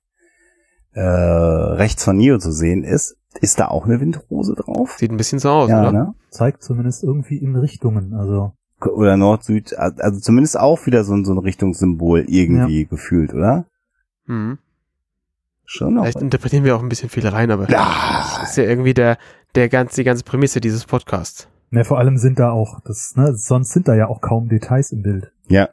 äh, 0.92 1.00
rechts 1.00 2.04
von 2.04 2.16
Neo 2.16 2.38
zu 2.38 2.52
sehen 2.52 2.84
ist, 2.84 3.16
ist 3.46 3.60
da 3.60 3.68
auch 3.68 3.84
eine 3.86 4.00
Windrose 4.00 4.54
drauf? 4.54 4.96
Sieht 4.98 5.10
ein 5.12 5.16
bisschen 5.16 5.38
so 5.38 5.50
aus, 5.50 5.70
ja, 5.70 5.80
oder? 5.80 5.92
ne? 5.92 6.14
Zeigt 6.30 6.62
zumindest 6.62 7.02
irgendwie 7.04 7.36
in 7.38 7.54
Richtungen. 7.56 8.12
Also 8.12 8.52
Oder 8.80 9.16
Nord, 9.16 9.44
Süd, 9.44 9.72
also 9.78 10.20
zumindest 10.20 10.58
auch 10.58 10.84
wieder 10.86 11.04
so 11.04 11.14
ein, 11.14 11.24
so 11.24 11.32
ein 11.32 11.38
Richtungssymbol 11.38 12.24
irgendwie 12.28 12.86
gefühlt, 12.86 13.32
oder? 13.32 13.64
Mhm. 14.26 14.58
Schon 15.64 15.94
noch. 15.94 16.02
Vielleicht 16.02 16.20
interpretieren 16.20 16.64
wir 16.64 16.76
auch 16.76 16.82
ein 16.82 16.88
bisschen 16.88 17.08
viel 17.08 17.26
rein, 17.26 17.50
aber 17.50 17.70
Ja. 17.70 18.38
das 18.40 18.50
ist 18.50 18.56
ja 18.56 18.64
irgendwie 18.64 18.94
der, 18.94 19.16
der 19.54 19.68
ganz, 19.68 19.94
die 19.94 20.04
ganze 20.04 20.24
Prämisse 20.24 20.60
dieses 20.60 20.84
Podcasts. 20.84 21.48
Ne, 21.70 21.84
vor 21.84 21.98
allem 21.98 22.16
sind 22.18 22.38
da 22.38 22.50
auch, 22.50 22.80
das, 22.84 23.14
ne, 23.16 23.34
sonst 23.34 23.70
sind 23.70 23.88
da 23.88 23.94
ja 23.94 24.08
auch 24.08 24.20
kaum 24.20 24.48
Details 24.48 24.92
im 24.92 25.02
Bild. 25.02 25.32
Ja. 25.48 25.68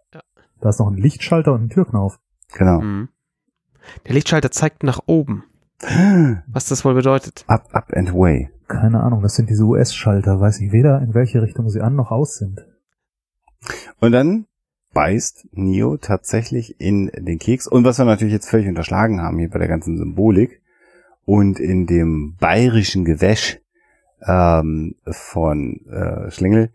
Da 0.62 0.70
ist 0.70 0.80
noch 0.80 0.88
ein 0.88 0.98
Lichtschalter 0.98 1.54
und 1.54 1.64
ein 1.64 1.70
Türknauf. 1.70 2.20
Genau. 2.54 2.82
Mhm. 2.82 3.10
Der 4.08 4.14
Lichtschalter 4.14 4.50
zeigt 4.50 4.84
nach 4.84 5.02
oben, 5.08 5.44
was 6.48 6.66
das 6.68 6.86
wohl 6.86 6.94
bedeutet. 6.94 7.44
Up, 7.48 7.68
up 7.74 7.92
and 7.94 8.14
way. 8.14 8.50
Keine 8.68 9.02
Ahnung, 9.02 9.22
das 9.22 9.36
sind 9.36 9.50
diese 9.50 9.64
US-Schalter, 9.64 10.40
weiß 10.40 10.62
ich 10.62 10.72
weder 10.72 11.02
in 11.02 11.14
welche 11.14 11.42
Richtung 11.42 11.70
sie 11.70 11.82
an 11.82 11.96
noch 11.96 12.12
aus 12.12 12.36
sind. 12.36 12.66
Und 14.00 14.12
dann 14.12 14.46
beißt 14.94 15.48
Neo 15.52 15.98
tatsächlich 15.98 16.80
in 16.80 17.12
den 17.16 17.40
Keks. 17.40 17.68
Und 17.68 17.84
was 17.84 17.98
wir 17.98 18.06
natürlich 18.06 18.34
jetzt 18.34 18.50
völlig 18.50 18.68
unterschlagen 18.68 19.22
haben 19.22 19.40
hier 19.40 19.50
bei 19.50 19.60
der 19.60 19.68
ganzen 19.68 19.98
Symbolik 19.98 20.62
und 21.26 21.60
in 21.60 21.88
dem 21.88 22.36
bayerischen 22.40 23.06
Gewäsch 23.06 23.60
ähm, 24.26 24.96
von 25.10 25.86
äh, 25.88 26.32
Schlingel, 26.32 26.72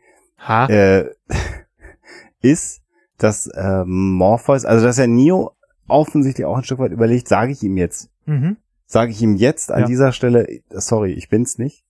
Ha? 0.47 0.67
äh, 0.67 1.11
ist, 2.41 2.83
dass 3.19 3.47
äh, 3.49 3.85
Morpheus, 3.85 4.65
also 4.65 4.85
dass 4.87 4.99
er 4.99 5.09
Neo 5.09 5.53
offensichtlich 5.89 6.47
auch 6.47 6.57
ein 6.57 6.65
Stück 6.65 6.79
weit 6.79 6.93
überlegt, 6.93 7.29
sage 7.29 7.53
ich 7.53 7.63
ihm 7.63 7.77
jetzt. 7.77 8.11
Mhm. 8.27 8.57
Sage 8.91 9.11
ich 9.13 9.21
ihm 9.21 9.37
jetzt 9.37 9.71
an 9.71 9.83
Ja. 9.83 9.87
dieser 9.87 10.13
Stelle, 10.13 10.47
sorry, 10.71 11.13
ich 11.13 11.29
bin's 11.29 11.59
nicht. 11.59 11.85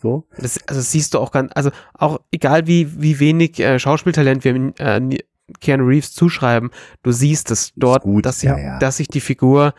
So. 0.00 0.26
Das, 0.36 0.58
also 0.68 0.80
das 0.80 0.92
siehst 0.92 1.14
du 1.14 1.18
auch 1.18 1.32
ganz, 1.32 1.50
also 1.54 1.70
auch 1.94 2.20
egal 2.30 2.66
wie, 2.66 3.00
wie 3.00 3.18
wenig 3.18 3.58
äh, 3.60 3.78
Schauspieltalent 3.78 4.44
wir 4.44 4.54
äh, 4.78 5.18
Keanu 5.60 5.86
Reeves 5.86 6.12
zuschreiben, 6.12 6.70
du 7.02 7.12
siehst 7.12 7.50
es 7.50 7.72
dort, 7.76 8.02
gut, 8.02 8.26
dass, 8.26 8.42
ja, 8.42 8.54
sie, 8.56 8.62
ja. 8.62 8.78
dass 8.78 8.98
sich 8.98 9.08
die 9.08 9.20
Figur 9.20 9.72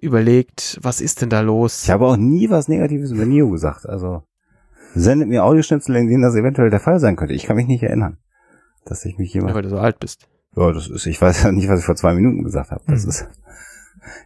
überlegt, 0.00 0.78
was 0.82 1.00
ist 1.00 1.22
denn 1.22 1.30
da 1.30 1.40
los? 1.40 1.82
Ich 1.84 1.90
habe 1.90 2.06
auch 2.06 2.16
nie 2.16 2.48
was 2.50 2.68
Negatives 2.68 3.10
über 3.10 3.24
Neo 3.24 3.50
gesagt. 3.50 3.86
Also 3.88 4.22
sendet 4.94 5.28
mir 5.28 5.44
Audioschnipsel, 5.44 5.96
in 5.96 6.06
denen 6.08 6.22
das 6.22 6.34
eventuell 6.36 6.70
der 6.70 6.80
Fall 6.80 7.00
sein 7.00 7.16
könnte. 7.16 7.34
Ich 7.34 7.44
kann 7.44 7.56
mich 7.56 7.66
nicht 7.66 7.82
erinnern, 7.82 8.18
dass 8.84 9.04
ich 9.04 9.18
mich 9.18 9.32
Ja, 9.34 9.40
jemand. 9.40 9.54
weil 9.56 9.62
du 9.62 9.70
so 9.70 9.78
alt 9.78 9.98
bist. 9.98 10.28
Ja, 10.54 10.70
das 10.72 10.88
ist. 10.88 11.06
Ich 11.06 11.20
weiß 11.20 11.42
ja 11.44 11.50
nicht, 11.52 11.68
was 11.68 11.80
ich 11.80 11.86
vor 11.86 11.96
zwei 11.96 12.14
Minuten 12.14 12.44
gesagt 12.44 12.70
habe. 12.70 12.82
Das 12.86 13.04
Mhm. 13.04 13.08
ist 13.10 13.26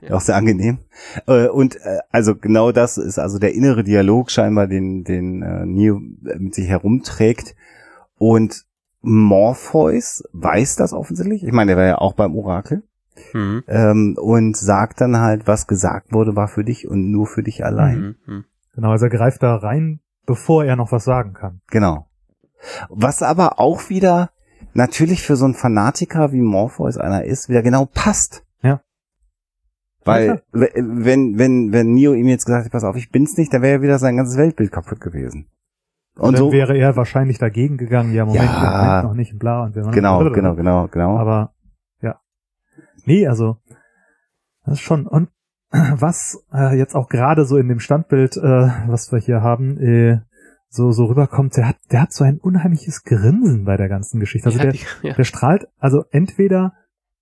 Ja. 0.01 0.15
auch 0.15 0.21
sehr 0.21 0.37
angenehm. 0.37 0.79
Äh, 1.27 1.49
Und 1.49 1.77
äh, 1.77 1.99
also 2.11 2.35
genau 2.35 2.73
das 2.73 2.99
ist 2.99 3.19
also 3.19 3.39
der 3.39 3.55
innere 3.55 3.85
Dialog 3.85 4.31
scheinbar, 4.31 4.67
den 4.67 5.05
den 5.05 5.43
äh, 5.43 5.67
Neo 5.67 6.01
mit 6.39 6.55
sich 6.55 6.69
herumträgt. 6.69 7.55
Und 8.19 8.65
Morpheus 9.03 10.25
weiß 10.33 10.77
das 10.77 10.93
offensichtlich. 10.93 11.45
Ich 11.45 11.53
meine, 11.53 11.71
der 11.71 11.77
war 11.77 11.87
ja 11.87 11.99
auch 11.99 12.15
beim 12.15 12.35
Orakel. 12.35 12.83
Mhm. 13.33 13.65
Ähm, 13.67 14.17
und 14.21 14.57
sagt 14.57 15.01
dann 15.01 15.19
halt, 15.19 15.47
was 15.47 15.67
gesagt 15.67 16.13
wurde, 16.13 16.37
war 16.37 16.49
für 16.49 16.65
dich 16.65 16.87
und 16.89 17.11
nur 17.11 17.27
für 17.27 17.43
dich 17.43 17.65
allein. 17.65 18.17
Mhm. 18.27 18.35
Mhm. 18.35 18.45
Genau, 18.75 18.91
also 18.91 19.07
er 19.07 19.11
greift 19.11 19.43
da 19.43 19.57
rein, 19.57 20.01
bevor 20.27 20.65
er 20.65 20.77
noch 20.77 20.93
was 20.93 21.05
sagen 21.05 21.33
kann. 21.33 21.61
Genau. 21.69 22.07
Was 22.89 23.23
aber 23.23 23.59
auch 23.59 23.89
wieder 23.89 24.31
natürlich 24.75 25.23
für 25.23 25.37
so 25.37 25.45
einen 25.47 25.55
Fanatiker 25.55 26.33
wie 26.33 26.43
Morpheus 26.43 26.99
einer 26.99 27.25
ist, 27.25 27.49
wieder 27.49 27.63
genau 27.63 27.87
passt. 27.87 28.45
Ja. 30.07 30.39
Weil, 30.53 30.71
wenn, 30.85 31.39
wenn, 31.39 31.73
wenn 31.73 31.95
Neo 31.95 32.13
ihm 32.15 32.29
jetzt 32.29 32.47
gesagt 32.47 32.65
hätte, 32.65 32.73
pass 32.73 32.85
auf, 32.85 32.97
ich 32.97 33.11
bin's 33.11 33.37
nicht, 33.37 33.53
dann 33.53 33.63
wäre 33.63 33.77
ja 33.77 33.83
wieder 33.83 33.99
sein 33.99 34.17
ganzes 34.17 34.37
Weltbild 34.37 34.73
kaputt 34.73 35.01
gewesen. 35.01 35.49
Und 36.19 36.33
dann 36.33 36.37
so, 36.37 36.53
wäre 36.53 36.77
er 36.77 36.97
wahrscheinlich 36.97 37.39
dagegen 37.39 37.77
gegangen, 37.77 38.15
ja, 38.15 38.25
Moment, 38.25 38.45
Ja. 38.45 38.53
ja. 38.53 38.87
Moment 38.87 39.05
noch 39.05 39.15
nicht 39.15 39.33
und 39.33 39.39
bla 39.39 39.65
und 39.65 39.75
wir 39.75 39.83
genau, 39.91 40.19
genau, 40.31 40.55
genau, 40.55 40.89
genau. 40.89 41.19
Aber 41.19 41.53
ja. 42.01 42.21
Nee, 43.05 43.27
also 43.27 43.59
das 44.65 44.75
ist 44.75 44.81
schon 44.81 45.07
und 45.07 45.29
was 45.71 46.43
äh, 46.55 46.77
jetzt 46.77 46.95
auch 46.95 47.09
gerade 47.09 47.45
so 47.45 47.59
in 47.59 47.69
dem 47.69 47.81
Standbild, 47.81 48.37
äh, 48.37 48.69
was 48.87 49.13
wir 49.13 49.19
hier 49.19 49.43
haben, 49.43 49.79
äh, 49.79 50.21
so 50.69 50.91
so 50.91 51.05
rüberkommt, 51.05 51.57
der 51.57 51.69
hat 51.69 51.77
der 51.93 52.03
hat 52.03 52.13
so 52.13 52.25
ein 52.25 52.39
unheimliches 52.39 53.05
Grinsen 53.05 53.65
bei 53.65 53.77
der 53.77 53.89
ganzen 53.89 54.19
Geschichte. 54.19 54.47
Also 54.47 54.59
ja, 54.59 54.65
der 54.65 54.73
die, 54.73 54.85
ja. 55.03 55.15
der 55.15 55.25
strahlt, 55.25 55.69
also 55.79 56.05
entweder 56.11 56.73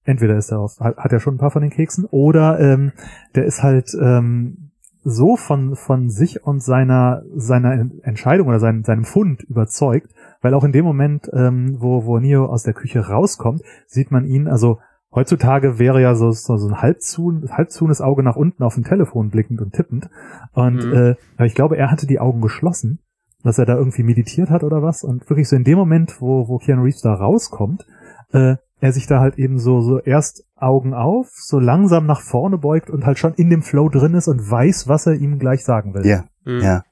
entweder 0.05 0.37
ist 0.37 0.51
er 0.53 0.61
auf, 0.61 0.79
hat 0.81 0.97
hat 0.97 1.13
er 1.13 1.21
schon 1.21 1.35
ein 1.35 1.39
paar 1.39 1.51
von 1.51 1.63
den 1.63 1.71
Keksen 1.71 2.05
oder 2.07 2.61
ähm, 2.61 2.93
der 3.35 3.45
ist 3.45 3.63
halt 3.63 3.91
ähm, 4.01 4.71
so 5.03 5.37
von 5.37 5.77
von 5.77 6.09
sich 6.09 6.45
und 6.45 6.63
seiner 6.63 7.23
seiner 7.35 7.91
Entscheidung 8.03 8.49
oder 8.49 8.59
seinem 8.59 8.85
seinem 8.85 9.05
Fund 9.05 9.43
überzeugt, 9.43 10.09
weil 10.41 10.55
auch 10.55 10.65
in 10.65 10.73
dem 10.73 10.85
Moment, 10.85 11.31
ähm, 11.33 11.77
wo 11.79 12.07
wo 12.07 12.19
Neo 12.19 12.47
aus 12.47 12.63
der 12.63 12.75
Küche 12.75 13.07
rauskommt, 13.09 13.63
sieht 13.87 14.11
man 14.11 14.25
ihn, 14.25 14.49
also 14.49 14.79
heutzutage 15.15 15.79
wäre 15.79 16.01
ja 16.01 16.15
so 16.15 16.31
so, 16.33 16.57
so 16.57 16.69
ein 16.69 16.81
halb 16.81 17.03
zu 17.03 17.43
halb 17.51 17.71
zunes 17.71 18.01
Auge 18.01 18.23
nach 18.23 18.37
unten 18.37 18.63
auf 18.63 18.75
dem 18.75 18.85
Telefon 18.85 19.29
blickend 19.31 19.61
und 19.61 19.73
tippend 19.75 20.09
und 20.53 20.85
Mhm. 20.87 20.93
äh, 20.95 21.15
aber 21.37 21.47
ich 21.47 21.55
glaube, 21.55 21.77
er 21.77 21.91
hatte 21.91 22.07
die 22.07 22.19
Augen 22.19 22.41
geschlossen, 22.41 22.99
dass 23.43 23.59
er 23.59 23.67
da 23.67 23.77
irgendwie 23.77 24.03
meditiert 24.05 24.49
hat 24.49 24.65
oder 24.65 24.83
was 24.83 25.05
und 25.05 25.29
wirklich 25.29 25.49
so 25.51 25.57
in 25.57 25.65
dem 25.65 25.77
Moment, 25.77 26.21
wo 26.23 26.49
wo 26.49 26.57
Keanu 26.59 26.83
Reeves 26.83 27.03
da 27.03 27.13
rauskommt, 27.13 27.87
äh, 28.33 28.57
er 28.85 28.93
sich 28.93 29.07
da 29.07 29.21
halt 29.21 29.37
eben 29.39 29.59
so, 29.59 29.81
so 29.81 29.99
erst 30.01 30.45
Augen 30.57 30.95
auf, 30.95 31.31
so 31.35 31.59
langsam 31.59 32.07
nach 32.07 32.21
vorne 32.21 32.59
beugt 32.59 32.91
und 32.91 33.05
halt 33.07 33.19
schon 33.19 33.35
in 33.35 33.51
dem 33.51 33.63
Flow 33.63 33.89
drin 33.89 34.15
ist 34.15 34.29
und 34.29 34.49
weiß, 34.51 34.87
was 34.89 35.07
er 35.07 35.15
ihm 35.15 35.39
gleich 35.39 35.65
sagen 35.65 35.95
will. 35.95 36.07
ja, 36.07 36.25
Mhm. 36.45 36.61
ja. 36.61 36.85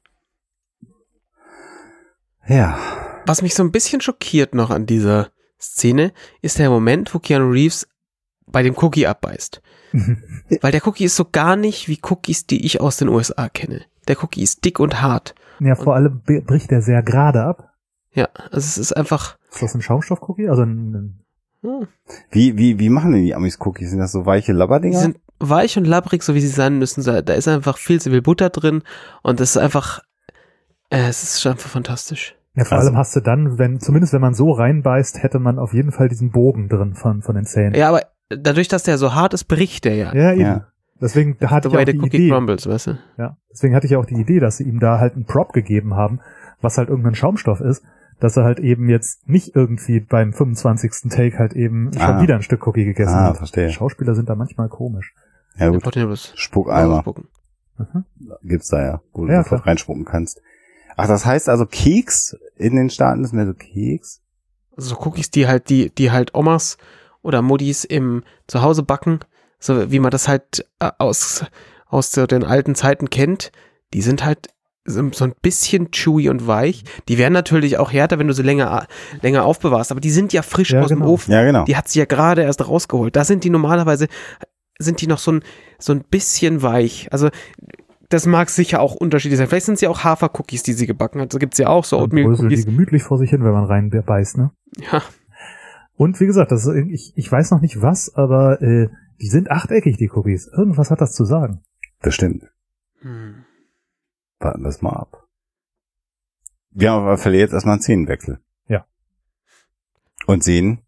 Ja. 2.46 2.76
Was 3.26 3.42
mich 3.42 3.54
so 3.54 3.62
ein 3.62 3.70
bisschen 3.70 4.00
schockiert 4.00 4.54
noch 4.54 4.70
an 4.70 4.86
dieser 4.86 5.28
Szene, 5.60 6.12
ist 6.40 6.58
der 6.58 6.70
Moment, 6.70 7.14
wo 7.14 7.18
Keanu 7.20 7.50
Reeves 7.50 7.86
bei 8.46 8.62
dem 8.62 8.74
Cookie 8.76 9.06
abbeißt. 9.06 9.62
Weil 10.60 10.72
der 10.72 10.86
Cookie 10.86 11.04
ist 11.04 11.16
so 11.16 11.24
gar 11.30 11.54
nicht 11.56 11.88
wie 11.88 12.00
Cookies, 12.02 12.46
die 12.46 12.64
ich 12.66 12.80
aus 12.80 12.96
den 12.96 13.08
USA 13.08 13.48
kenne. 13.48 13.82
Der 14.08 14.20
Cookie 14.22 14.42
ist 14.42 14.64
dick 14.64 14.80
und 14.80 15.00
hart. 15.02 15.34
ja, 15.60 15.76
vor 15.76 15.94
allem 15.94 16.20
be- 16.26 16.42
bricht 16.42 16.72
er 16.72 16.82
sehr 16.82 17.02
gerade 17.02 17.44
ab. 17.44 17.68
Ja, 18.12 18.28
also 18.50 18.56
es 18.56 18.76
ist 18.78 18.92
einfach. 18.96 19.38
Ist 19.52 19.62
das 19.62 19.74
ein 19.74 19.82
Schaumstoff-Cookie? 19.82 20.48
Also 20.48 20.62
ein, 20.62 20.92
ein 20.94 21.20
Hm, 21.62 21.86
Wie, 22.30 22.58
wie, 22.58 22.78
wie 22.78 22.88
machen 22.88 23.12
denn 23.12 23.22
die 23.22 23.34
Amis 23.34 23.58
Cookies? 23.60 23.90
Sind 23.90 23.98
das 24.00 24.12
so 24.12 24.26
weiche 24.26 24.52
die 24.52 24.58
Labberdinger? 24.58 24.98
sind 24.98 25.18
weich 25.38 25.76
und 25.78 25.84
labbrig, 25.86 26.22
so 26.22 26.34
wie 26.34 26.40
sie 26.40 26.48
sein 26.48 26.78
müssen. 26.78 27.02
Da 27.04 27.32
ist 27.34 27.48
einfach 27.48 27.78
viel 27.78 28.00
zu 28.00 28.10
viel 28.10 28.22
Butter 28.22 28.50
drin 28.50 28.82
und 29.22 29.40
das 29.40 29.50
ist 29.50 29.56
einfach. 29.58 30.00
Äh, 30.90 31.08
es 31.08 31.22
ist 31.22 31.46
einfach 31.46 31.70
fantastisch. 31.70 32.36
Ja, 32.54 32.64
vor 32.64 32.76
Also- 32.78 32.88
allem 32.88 32.98
hast 32.98 33.16
du 33.16 33.20
dann, 33.20 33.58
wenn, 33.58 33.80
zumindest 33.80 34.12
wenn 34.12 34.20
man 34.20 34.34
so 34.34 34.50
reinbeißt, 34.52 35.22
hätte 35.22 35.38
man 35.38 35.58
auf 35.58 35.72
jeden 35.72 35.90
Fall 35.92 36.08
diesen 36.08 36.32
Bogen 36.32 36.68
drin 36.68 36.94
von, 36.94 37.22
von 37.22 37.34
den 37.34 37.44
Zähnen. 37.46 37.74
Ja, 37.74 37.88
aber 37.88 38.02
dadurch, 38.28 38.68
dass 38.68 38.82
der 38.82 38.98
so 38.98 39.14
hart 39.14 39.32
ist, 39.34 39.44
bricht 39.44 39.84
der 39.86 39.94
ja. 39.94 40.14
Ja, 40.14 40.32
eben. 40.32 40.40
Ja. 40.40 40.66
Deswegen 41.00 41.36
hatte 41.40 41.68
The 41.70 41.74
ich 41.76 41.80
auch 41.80 41.84
die 41.92 41.98
cookie 41.98 42.16
Idee. 42.16 42.28
crumbles, 42.30 42.68
weißt 42.68 42.86
du? 42.88 42.98
Ja, 43.18 43.36
deswegen 43.50 43.74
hatte 43.74 43.86
ich 43.86 43.96
auch 43.96 44.04
die 44.04 44.14
Idee, 44.14 44.38
dass 44.38 44.58
sie 44.58 44.64
ihm 44.64 44.78
da 44.78 44.98
halt 45.00 45.14
einen 45.14 45.24
Prop 45.24 45.52
gegeben 45.52 45.94
haben, 45.96 46.20
was 46.60 46.78
halt 46.78 46.88
irgendein 46.90 47.14
Schaumstoff 47.16 47.60
ist, 47.60 47.82
dass 48.22 48.36
er 48.36 48.44
halt 48.44 48.60
eben 48.60 48.88
jetzt 48.88 49.28
nicht 49.28 49.56
irgendwie 49.56 50.00
beim 50.00 50.32
25. 50.32 51.10
Take 51.10 51.38
halt 51.38 51.54
eben 51.54 51.92
schon 51.92 52.02
Ah. 52.02 52.22
wieder 52.22 52.36
ein 52.36 52.42
Stück 52.42 52.66
Cookie 52.66 52.84
gegessen 52.84 53.14
Ah, 53.14 53.28
hat. 53.30 53.38
verstehe. 53.38 53.70
Schauspieler 53.70 54.14
sind 54.14 54.28
da 54.28 54.34
manchmal 54.34 54.68
komisch. 54.68 55.14
Ja 55.56 55.68
gut. 55.70 55.82
Spuckeimer. 56.36 57.04
Mhm. 57.78 58.04
gibt's 58.44 58.68
da 58.68 58.80
ja, 58.84 59.00
wo 59.12 59.26
du 59.26 59.32
Ja, 59.32 59.42
sofort 59.42 59.66
reinspucken 59.66 60.04
kannst. 60.04 60.40
Ach, 60.96 61.08
das 61.08 61.24
heißt 61.26 61.48
also 61.48 61.66
Keks 61.66 62.36
in 62.56 62.76
den 62.76 62.90
Staaten 62.90 63.24
ist 63.24 63.32
mehr 63.32 63.46
so 63.46 63.54
Keks? 63.54 64.20
Also 64.76 64.90
so 64.94 65.00
Cookies, 65.00 65.30
die 65.30 65.46
halt, 65.48 65.68
die, 65.68 65.90
die 65.90 66.10
halt 66.10 66.34
Omas 66.34 66.76
oder 67.22 67.42
Muddis 67.42 67.84
im 67.84 68.22
Zuhause 68.46 68.82
backen, 68.82 69.20
so 69.58 69.90
wie 69.90 69.98
man 70.00 70.10
das 70.10 70.28
halt 70.28 70.66
äh, 70.80 70.90
aus, 70.98 71.44
aus 71.86 72.12
so 72.12 72.26
den 72.26 72.44
alten 72.44 72.74
Zeiten 72.74 73.10
kennt, 73.10 73.52
die 73.94 74.02
sind 74.02 74.24
halt 74.24 74.48
so 74.84 75.08
so 75.12 75.24
ein 75.24 75.34
bisschen 75.42 75.90
chewy 75.92 76.28
und 76.28 76.46
weich. 76.46 76.84
Die 77.08 77.18
werden 77.18 77.32
natürlich 77.32 77.78
auch 77.78 77.92
härter, 77.92 78.18
wenn 78.18 78.26
du 78.26 78.34
sie 78.34 78.42
länger, 78.42 78.86
länger 79.20 79.44
aufbewahrst, 79.44 79.90
aber 79.92 80.00
die 80.00 80.10
sind 80.10 80.32
ja 80.32 80.42
frisch 80.42 80.72
Ja, 80.72 80.80
aus 80.82 80.88
dem 80.88 80.98
genau. 80.98 81.10
Ofen. 81.12 81.32
Ja, 81.32 81.44
genau. 81.44 81.64
Die 81.64 81.76
hat 81.76 81.88
sie 81.88 82.00
ja 82.00 82.04
gerade 82.04 82.42
erst 82.42 82.66
rausgeholt. 82.66 83.14
Da 83.14 83.24
sind 83.24 83.44
die 83.44 83.50
normalerweise, 83.50 84.08
sind 84.78 85.00
die 85.00 85.06
noch 85.06 85.18
so 85.18 85.32
ein, 85.32 85.42
so 85.78 85.92
ein 85.92 86.02
bisschen 86.10 86.62
weich. 86.62 87.08
Also, 87.12 87.28
das 88.08 88.26
mag 88.26 88.50
sicher 88.50 88.80
auch 88.80 88.94
unterschiedlich 88.94 89.38
sein. 89.38 89.46
Vielleicht 89.48 89.66
sind 89.66 89.78
sie 89.78 89.86
auch 89.86 90.04
Hafercookies, 90.04 90.62
die 90.62 90.72
sie 90.74 90.86
gebacken 90.86 91.20
hat. 91.20 91.32
So 91.32 91.38
gibt's 91.38 91.58
ja 91.58 91.68
auch 91.68 91.84
so 91.84 91.98
bröseln 91.98 92.16
die 92.16 92.22
Oatmeal-Cookies. 92.24 92.64
gemütlich 92.66 93.02
vor 93.04 93.18
sich 93.18 93.30
hin, 93.30 93.42
wenn 93.44 93.52
man 93.52 93.64
reinbeißt, 93.64 94.36
ne? 94.36 94.50
Ja, 94.92 95.02
Und 95.94 96.18
wie 96.20 96.26
gesagt, 96.26 96.50
das 96.52 96.66
ist, 96.66 96.74
ich, 96.90 97.12
ich 97.16 97.30
weiß 97.30 97.50
noch 97.52 97.60
nicht 97.60 97.80
was, 97.80 98.12
aber 98.14 98.60
äh, 98.60 98.88
die 99.20 99.28
sind 99.28 99.50
achteckig, 99.50 99.96
die 99.96 100.10
Cookies. 100.12 100.48
Irgendwas 100.54 100.90
hat 100.90 101.00
das 101.00 101.12
zu 101.12 101.24
sagen. 101.24 101.62
Bestimmt. 102.02 102.44
hm. 103.00 103.44
Warten 104.42 104.62
wir 104.62 104.68
es 104.68 104.82
mal 104.82 104.90
ab. 104.96 105.24
Wir 106.70 106.90
haben 106.90 107.02
aber 107.04 107.18
verlieren 107.18 107.46
jetzt 107.46 107.52
erstmal 107.52 107.74
einen 107.74 107.82
Zähnenwechsel. 107.82 108.40
Ja. 108.66 108.84
Und 110.26 110.42
sehen 110.42 110.82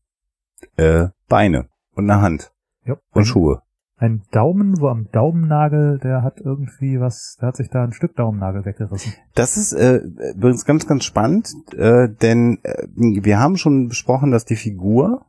äh, 0.76 1.08
Beine 1.28 1.68
und 1.94 2.11
eine 2.11 2.20
Hand 2.23 2.52
Ja. 2.84 2.96
und 3.12 3.26
Schuhe. 3.26 3.62
Ein 3.96 4.23
Daumen, 4.32 4.80
wo 4.80 4.88
am 4.88 5.08
Daumennagel, 5.12 5.99
der 5.99 6.23
hat 6.23 6.40
irgendwie 6.40 6.99
was, 7.00 7.37
der 7.40 7.49
hat 7.49 7.56
sich 7.56 7.70
da 7.70 7.84
ein 7.84 7.92
Stück 7.92 8.16
Daumennagel 8.16 8.64
weggerissen. 8.64 9.12
Das 9.34 9.56
ist 9.56 9.73
äh, 9.73 10.00
übrigens 10.34 10.64
ganz, 10.64 10.87
ganz 10.87 11.04
spannend, 11.04 11.54
äh, 11.75 12.08
denn 12.08 12.58
äh, 12.64 12.87
wir 12.96 13.38
haben 13.38 13.56
schon 13.56 13.88
besprochen, 13.88 14.30
dass 14.32 14.44
die 14.44 14.56
Figur 14.56 15.25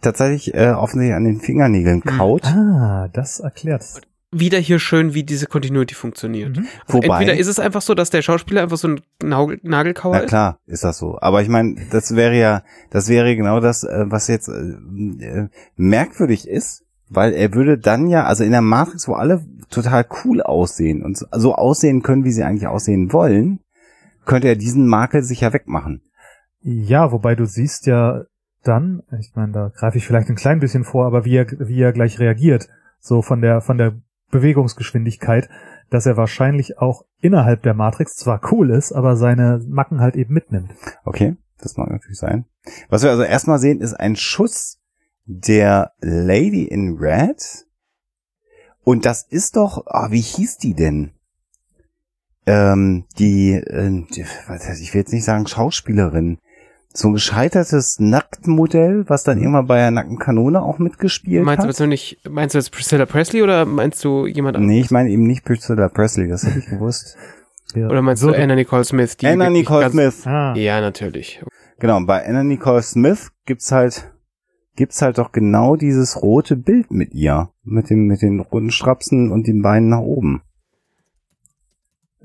tatsächlich 0.00 0.54
äh, 0.54 0.70
offensichtlich 0.70 1.16
an 1.16 1.24
den 1.24 1.40
Fingernägeln 1.40 2.02
Hm. 2.04 2.18
kaut. 2.18 2.44
Ah, 2.46 3.08
das 3.12 3.40
erklärt's. 3.40 4.00
Wieder 4.32 4.58
hier 4.58 4.78
schön, 4.80 5.14
wie 5.14 5.22
diese 5.22 5.46
Continuity 5.46 5.94
funktioniert. 5.94 6.56
Mhm. 6.56 6.66
Also 6.86 6.98
Wobei- 6.98 7.18
entweder 7.20 7.36
ist 7.38 7.46
es 7.46 7.58
einfach 7.60 7.80
so, 7.80 7.94
dass 7.94 8.10
der 8.10 8.22
Schauspieler 8.22 8.62
einfach 8.62 8.76
so 8.76 8.88
ein 8.88 9.00
Nagel 9.22 9.60
Nagelkauer 9.62 10.14
Na 10.14 10.18
ist. 10.20 10.28
klar, 10.28 10.58
ist 10.66 10.82
das 10.84 10.98
so. 10.98 11.18
Aber 11.20 11.42
ich 11.42 11.48
meine, 11.48 11.76
das 11.90 12.16
wäre 12.16 12.36
ja, 12.36 12.62
das 12.90 13.08
wäre 13.08 13.36
genau 13.36 13.60
das, 13.60 13.84
äh, 13.84 14.04
was 14.08 14.26
jetzt 14.26 14.48
äh, 14.48 14.52
äh, 15.24 15.48
merkwürdig 15.76 16.48
ist, 16.48 16.84
weil 17.08 17.34
er 17.34 17.54
würde 17.54 17.78
dann 17.78 18.08
ja, 18.08 18.24
also 18.24 18.42
in 18.42 18.50
der 18.50 18.62
Matrix, 18.62 19.06
wo 19.06 19.14
alle 19.14 19.46
total 19.70 20.04
cool 20.24 20.42
aussehen 20.42 21.02
und 21.04 21.16
so- 21.16 21.26
so 21.32 21.54
aussehen 21.54 22.02
können, 22.02 22.24
wie 22.24 22.32
sie 22.32 22.42
eigentlich 22.42 22.66
aussehen 22.66 23.12
wollen, 23.12 23.60
könnte 24.24 24.48
er 24.48 24.56
diesen 24.56 24.88
Makel 24.88 25.22
sicher 25.22 25.52
wegmachen. 25.52 26.02
Ja, 26.62 27.12
wobei 27.12 27.36
du 27.36 27.46
siehst 27.46 27.86
ja 27.86 28.24
dann, 28.64 29.04
ich 29.20 29.30
meine, 29.36 29.52
da 29.52 29.68
greife 29.72 29.98
ich 29.98 30.06
vielleicht 30.06 30.28
ein 30.28 30.34
klein 30.34 30.58
bisschen 30.58 30.82
vor, 30.82 31.06
aber 31.06 31.24
wie 31.24 31.36
er, 31.36 31.46
wie 31.60 31.80
er 31.80 31.92
gleich 31.92 32.18
reagiert, 32.18 32.68
so 32.98 33.22
von 33.22 33.40
der, 33.40 33.60
von 33.60 33.78
der 33.78 33.94
Bewegungsgeschwindigkeit, 34.36 35.48
dass 35.90 36.06
er 36.06 36.16
wahrscheinlich 36.16 36.78
auch 36.78 37.04
innerhalb 37.20 37.62
der 37.62 37.74
Matrix 37.74 38.16
zwar 38.16 38.40
cool 38.52 38.70
ist, 38.70 38.92
aber 38.92 39.16
seine 39.16 39.64
Macken 39.68 40.00
halt 40.00 40.16
eben 40.16 40.34
mitnimmt. 40.34 40.72
Okay, 41.04 41.36
das 41.58 41.76
mag 41.76 41.90
natürlich 41.90 42.18
sein. 42.18 42.44
Was 42.88 43.02
wir 43.02 43.10
also 43.10 43.22
erstmal 43.22 43.58
sehen, 43.58 43.80
ist 43.80 43.94
ein 43.94 44.16
Schuss 44.16 44.80
der 45.24 45.92
Lady 46.00 46.64
in 46.64 46.96
Red. 46.98 47.66
Und 48.82 49.04
das 49.04 49.22
ist 49.22 49.56
doch, 49.56 49.84
ah, 49.86 50.10
wie 50.10 50.20
hieß 50.20 50.58
die 50.58 50.74
denn? 50.74 51.12
Ähm, 52.46 53.06
die, 53.18 53.54
äh, 53.54 54.04
die, 54.14 54.20
ich 54.20 54.94
will 54.94 55.00
jetzt 55.00 55.12
nicht 55.12 55.24
sagen 55.24 55.46
Schauspielerin. 55.48 56.38
So 56.96 57.08
ein 57.08 57.12
gescheitertes 57.14 57.98
Nacktmodell, 58.00 59.04
was 59.06 59.22
dann 59.22 59.38
irgendwann 59.38 59.66
bei 59.66 59.76
der 59.76 59.90
nackten 59.90 60.18
Kanone 60.18 60.62
auch 60.62 60.78
mitgespielt 60.78 61.44
Meinst 61.44 61.62
du 61.64 61.68
hat. 61.68 61.78
jetzt 61.78 61.86
nicht, 61.88 62.20
meinst 62.28 62.54
du 62.54 62.58
jetzt 62.58 62.70
Priscilla 62.72 63.04
Presley 63.04 63.42
oder 63.42 63.66
meinst 63.66 64.02
du 64.02 64.26
jemand 64.26 64.56
anderes? 64.56 64.74
Nee, 64.74 64.80
ich 64.80 64.90
meine 64.90 65.10
eben 65.10 65.24
nicht 65.26 65.44
Priscilla 65.44 65.88
Presley, 65.90 66.28
das 66.28 66.44
hätte 66.44 66.58
ich 66.58 66.66
gewusst. 66.66 67.16
Ja. 67.74 67.88
Oder 67.88 68.00
meinst 68.00 68.22
so, 68.22 68.30
du 68.30 68.34
Anna 68.42 68.54
Nicole 68.54 68.84
Smith? 68.84 69.16
Die 69.18 69.26
Anna 69.26 69.50
Nicole 69.50 69.80
ganz- 69.82 69.92
Smith. 69.92 70.26
Ah, 70.26 70.54
Ja, 70.56 70.80
natürlich. 70.80 71.42
Genau, 71.78 72.00
bei 72.06 72.26
Anna 72.26 72.42
Nicole 72.42 72.80
Smith 72.82 73.30
gibt's 73.44 73.70
halt, 73.72 74.10
gibt's 74.76 75.02
halt 75.02 75.18
doch 75.18 75.32
genau 75.32 75.76
dieses 75.76 76.22
rote 76.22 76.56
Bild 76.56 76.90
mit 76.90 77.12
ihr. 77.12 77.50
Mit 77.62 77.90
dem, 77.90 78.06
mit 78.06 78.22
den 78.22 78.40
roten 78.40 78.70
Strapsen 78.70 79.30
und 79.30 79.46
den 79.46 79.60
Beinen 79.60 79.90
nach 79.90 79.98
oben. 80.00 80.40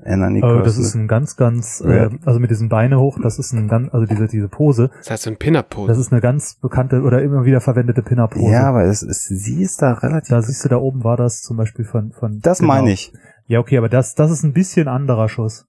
Anna 0.04 0.30
Nicole 0.30 0.52
aber 0.54 0.62
das 0.62 0.78
ist 0.78 0.94
ein 0.94 1.08
ganz, 1.08 1.36
ganz, 1.36 1.82
Ja. 1.84 2.06
äh, 2.06 2.10
also 2.24 2.40
mit 2.40 2.50
diesen 2.50 2.68
Beine 2.68 2.98
hoch, 2.98 3.18
das 3.22 3.38
ist 3.38 3.52
ein 3.52 3.68
ganz, 3.68 3.92
also 3.92 4.06
diese, 4.06 4.26
diese 4.26 4.48
Pose, 4.48 4.90
Das 4.98 5.10
heißt 5.10 5.26
ein 5.28 5.36
Pin-Up-Pose. 5.36 5.88
das 5.88 5.98
ist 5.98 6.12
eine 6.12 6.20
ganz 6.20 6.56
bekannte 6.56 7.02
oder 7.02 7.22
immer 7.22 7.44
wieder 7.44 7.60
verwendete 7.60 8.02
Pin-Up-Pose. 8.02 8.52
ja, 8.52 8.64
aber 8.68 8.84
es 8.84 9.02
ist, 9.02 9.24
sie 9.24 9.62
ist 9.62 9.80
da 9.82 9.92
relativ. 9.92 10.28
Da 10.30 10.42
siehst 10.42 10.64
du, 10.64 10.68
da 10.68 10.76
oben 10.76 11.04
war 11.04 11.16
das 11.16 11.40
zum 11.42 11.56
Beispiel 11.56 11.84
von, 11.84 12.12
von. 12.12 12.40
das 12.42 12.58
genau. 12.58 12.74
meine 12.74 12.92
ich. 12.92 13.12
Ja, 13.46 13.58
okay, 13.60 13.78
aber 13.78 13.88
das, 13.88 14.14
das 14.14 14.30
ist 14.30 14.42
ein 14.44 14.52
bisschen 14.52 14.88
anderer 14.88 15.28
Schuss. 15.28 15.66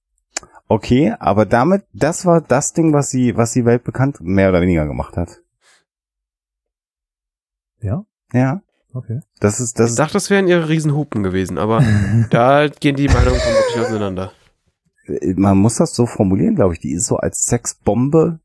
Okay, 0.67 1.13
aber 1.19 1.45
damit, 1.45 1.83
das 1.93 2.25
war 2.25 2.41
das 2.41 2.73
Ding, 2.73 2.93
was 2.93 3.09
sie, 3.09 3.35
was 3.35 3.51
sie 3.51 3.65
weltbekannt 3.65 4.21
mehr 4.21 4.49
oder 4.49 4.61
weniger 4.61 4.87
gemacht 4.87 5.17
hat. 5.17 5.41
Ja, 7.81 8.05
Ja, 8.33 8.61
okay. 8.93 9.19
das 9.39 9.59
ist, 9.59 9.79
das 9.79 9.87
ich 9.87 9.91
ist, 9.91 9.99
dachte, 9.99 10.13
das 10.13 10.29
wären 10.29 10.47
ihre 10.47 10.69
Riesenhupen 10.69 11.23
gewesen, 11.23 11.57
aber 11.57 11.83
da 12.29 12.67
gehen 12.67 12.95
die 12.95 13.07
Meinungen 13.07 13.39
vermutlich 13.39 13.79
auseinander. 13.79 14.31
man 15.35 15.57
muss 15.57 15.75
das 15.75 15.93
so 15.95 16.05
formulieren, 16.05 16.55
glaube 16.55 16.73
ich. 16.73 16.79
Die 16.79 16.93
ist 16.93 17.05
so 17.07 17.17
als 17.17 17.45
Sexbombe, 17.45 18.39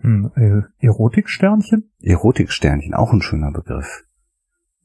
Hm, 0.00 0.30
äh, 0.36 0.84
Erotiksternchen? 0.84 1.90
Erotiksternchen, 2.02 2.92
auch 2.92 3.12
ein 3.14 3.22
schöner 3.22 3.50
Begriff. 3.50 4.04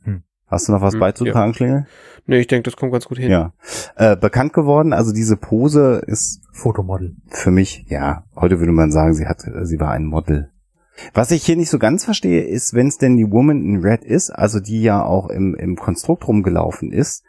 Hm. 0.03 0.23
Hast 0.47 0.67
du 0.67 0.71
noch 0.71 0.81
was 0.81 0.93
Hm, 0.93 1.01
beizutragen, 1.01 1.53
Schlingel? 1.53 1.85
Nee, 2.27 2.39
ich 2.39 2.47
denke, 2.47 2.63
das 2.69 2.77
kommt 2.77 2.93
ganz 2.93 3.05
gut 3.07 3.17
hin. 3.17 3.29
Ja. 3.29 3.51
Äh, 3.97 4.15
bekannt 4.15 4.53
geworden, 4.53 4.93
also 4.93 5.11
diese 5.11 5.35
Pose 5.35 6.01
ist 6.07 6.41
Fotomodel. 6.53 7.15
für 7.27 7.51
mich, 7.51 7.85
ja, 7.89 8.23
heute 8.35 8.59
würde 8.59 8.71
man 8.71 8.91
sagen, 8.91 9.13
sie 9.13 9.27
hat, 9.27 9.41
sie 9.63 9.79
war 9.81 9.91
ein 9.91 10.05
Model. 10.05 10.49
Was 11.13 11.31
ich 11.31 11.43
hier 11.43 11.55
nicht 11.55 11.69
so 11.69 11.79
ganz 11.79 12.05
verstehe, 12.05 12.43
ist, 12.43 12.73
wenn 12.73 12.87
es 12.87 12.97
denn 12.97 13.17
die 13.17 13.31
Woman 13.31 13.63
in 13.63 13.81
Red 13.81 14.03
ist, 14.03 14.29
also 14.29 14.59
die 14.59 14.81
ja 14.81 15.03
auch 15.03 15.29
im, 15.29 15.55
im 15.55 15.75
Konstrukt 15.75 16.27
rumgelaufen 16.27 16.91
ist, 16.91 17.23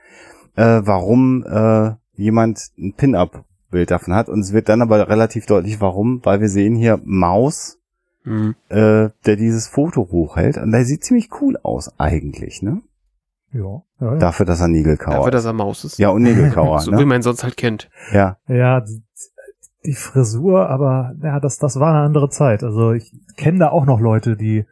äh, 0.57 0.81
warum 0.85 1.45
äh, 1.47 1.93
jemand 2.15 2.71
ein 2.79 2.95
Pin-Up-Bild 2.95 3.91
davon 3.91 4.15
hat. 4.15 4.29
Und 4.29 4.41
es 4.41 4.53
wird 4.53 4.69
dann 4.69 4.83
aber 4.83 5.09
relativ 5.09 5.47
deutlich, 5.47 5.81
warum, 5.81 6.21
weil 6.25 6.41
wir 6.41 6.49
sehen 6.49 6.77
hier 6.77 7.01
Maus, 7.05 7.79
Hm. 8.25 8.55
äh, 8.69 9.09
der 9.27 9.37
dieses 9.37 9.67
Foto 9.67 10.09
hochhält. 10.13 10.57
Und 10.57 10.71
der 10.71 10.85
sieht 10.85 11.03
ziemlich 11.03 11.31
cool 11.41 11.59
aus 11.65 11.93
eigentlich, 11.99 12.63
ne? 12.63 12.81
Ja, 13.53 13.83
ja, 14.01 14.13
ja. 14.13 14.17
Dafür, 14.19 14.47
dass 14.47 14.61
er 14.61 14.69
Nägelkauer 14.69 15.15
Dafür, 15.15 15.29
ist. 15.29 15.35
dass 15.35 15.45
er 15.45 15.53
Maus 15.53 15.85
ist. 15.85 15.99
Ja, 15.99 16.11
und 16.11 16.23
Nägelkauer, 16.23 16.79
so 16.83 16.93
wie 16.93 16.97
ne? 16.97 17.07
man 17.07 17.23
sonst 17.23 17.43
halt 17.43 17.57
kennt. 17.57 17.91
Ja. 18.13 18.39
Ja, 18.47 18.85
die, 19.85 19.95
Frisur, 19.95 20.69
aber 20.69 21.15
ja, 21.23 21.41
das, 21.41 21.59
das 21.59 21.79
war 21.79 21.95
eine 21.95 22.07
andere 22.07 22.31
Zeit. 22.31 22.63
Also 22.63 22.93
ich 22.93 23.13
kenne 23.37 23.59
da 23.59 23.69
auch 23.71 23.87
noch 23.87 24.01
Leute, 24.01 24.37
die 24.37 24.65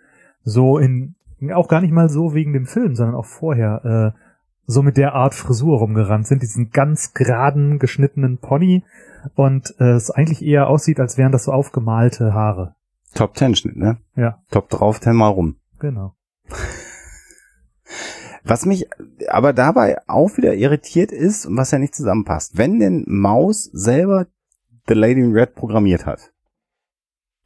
so 0.43 0.79
in, 0.79 1.15
auch 1.53 1.69
gar 1.69 1.81
nicht 1.81 1.93
mal 1.93 2.09
so 2.09 2.35
wegen 2.35 2.53
dem 2.53 2.67
Film, 2.67 2.95
sondern 2.95 3.17
auch 3.17 3.27
vorher, 3.27 4.15
äh, 4.15 4.21
so 4.67 4.83
mit 4.83 4.97
der 4.97 5.15
Art 5.15 5.35
Frisur 5.35 5.79
rumgerannt 5.79 6.27
sind, 6.27 6.43
diesen 6.43 6.71
ganz 6.71 7.13
geraden, 7.13 7.79
geschnittenen 7.81 8.39
Pony 8.39 8.85
und 9.35 9.75
äh, 9.81 9.93
es 9.93 10.11
eigentlich 10.11 10.45
eher 10.45 10.69
aussieht, 10.69 11.01
als 11.01 11.19
wären 11.19 11.33
das 11.33 11.45
so 11.45 11.53
aufgemalte 11.53 12.33
Haare. 12.35 12.77
Top 13.15 13.35
Ten 13.35 13.57
Schnitt, 13.57 13.77
ne? 13.77 13.99
Ja. 14.15 14.39
Top 14.51 14.69
drauf, 14.69 15.01
Ten 15.01 15.17
mal 15.17 15.29
rum. 15.29 15.57
Genau. 15.81 16.15
Was 18.45 18.65
mich 18.65 18.89
aber 19.29 19.53
dabei 19.53 19.99
auch 20.07 20.37
wieder 20.37 20.55
irritiert 20.55 21.13
ist 21.13 21.47
und 21.47 21.57
was 21.57 21.73
ja 21.73 21.79
nicht 21.79 21.95
zusammenpasst, 21.95 22.57
wenn 22.57 22.79
denn 22.79 23.05
Maus 23.07 23.65
selber 23.65 24.27
The 24.91 24.99
Lady 24.99 25.21
in 25.21 25.33
Red 25.33 25.55
programmiert 25.55 26.05
hat, 26.05 26.33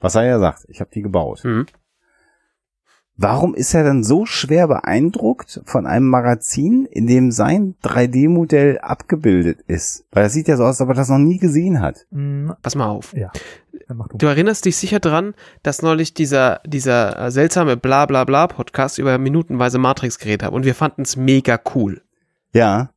was 0.01 0.15
er 0.15 0.25
ja 0.25 0.39
sagt, 0.39 0.65
ich 0.69 0.81
habe 0.81 0.91
die 0.95 1.03
gebaut, 1.03 1.43
Hm. 1.45 1.67
warum 3.17 3.55
ist 3.55 3.75
er 3.75 3.85
dann 3.85 4.03
so 4.03 4.25
schwer 4.27 4.67
beeindruckt 4.67 5.61
von 5.67 5.87
einem 5.87 6.09
Magazin, 6.09 6.87
in 6.87 7.07
dem 7.07 7.31
sein 7.31 7.75
3D-Modell 7.85 8.79
abgebildet 8.79 9.61
ist? 9.67 10.05
Weil 10.11 10.25
das 10.25 10.33
sieht 10.33 10.49
ja 10.49 10.57
so 10.57 10.63
aus, 10.65 10.71
als 10.71 10.81
ob 10.81 10.89
er 10.89 10.95
das 10.95 11.11
noch 11.11 11.19
nie 11.19 11.39
gesehen 11.39 11.81
hat. 11.81 12.07
Mm, 12.11 12.51
Pass 12.63 12.75
mal 12.75 12.89
auf. 12.89 13.13
ja. 13.15 13.31
Du 14.15 14.27
erinnerst 14.27 14.65
dich 14.65 14.79
sicher 14.79 14.99
dran, 14.99 15.35
dass 15.63 15.83
neulich 15.83 16.15
dieser, 16.15 16.61
dieser 16.67 17.27
äh, 17.27 17.31
seltsame 17.31 17.77
Bla-Bla-Bla-Podcast 17.77 18.99
über 18.99 19.19
minutenweise 19.19 19.77
Matrix 19.79 20.19
geredet 20.19 20.45
hat 20.45 20.53
und 20.55 20.65
wir 20.65 20.75
fanden 20.75 21.03
es 21.03 21.17
mega 21.17 21.61
cool. 21.75 22.01
Ja, 22.55 22.91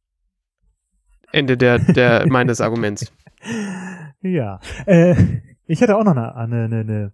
Ende 1.34 1.58
der, 1.58 1.80
der 1.80 2.26
meines 2.28 2.62
Arguments. 2.62 3.12
Ja. 4.22 4.60
Äh, 4.86 5.16
ich 5.66 5.82
hätte 5.82 5.96
auch 5.98 6.04
noch 6.04 6.16
eine, 6.16 6.36
eine, 6.36 6.64
eine, 6.66 6.80
eine 6.80 7.12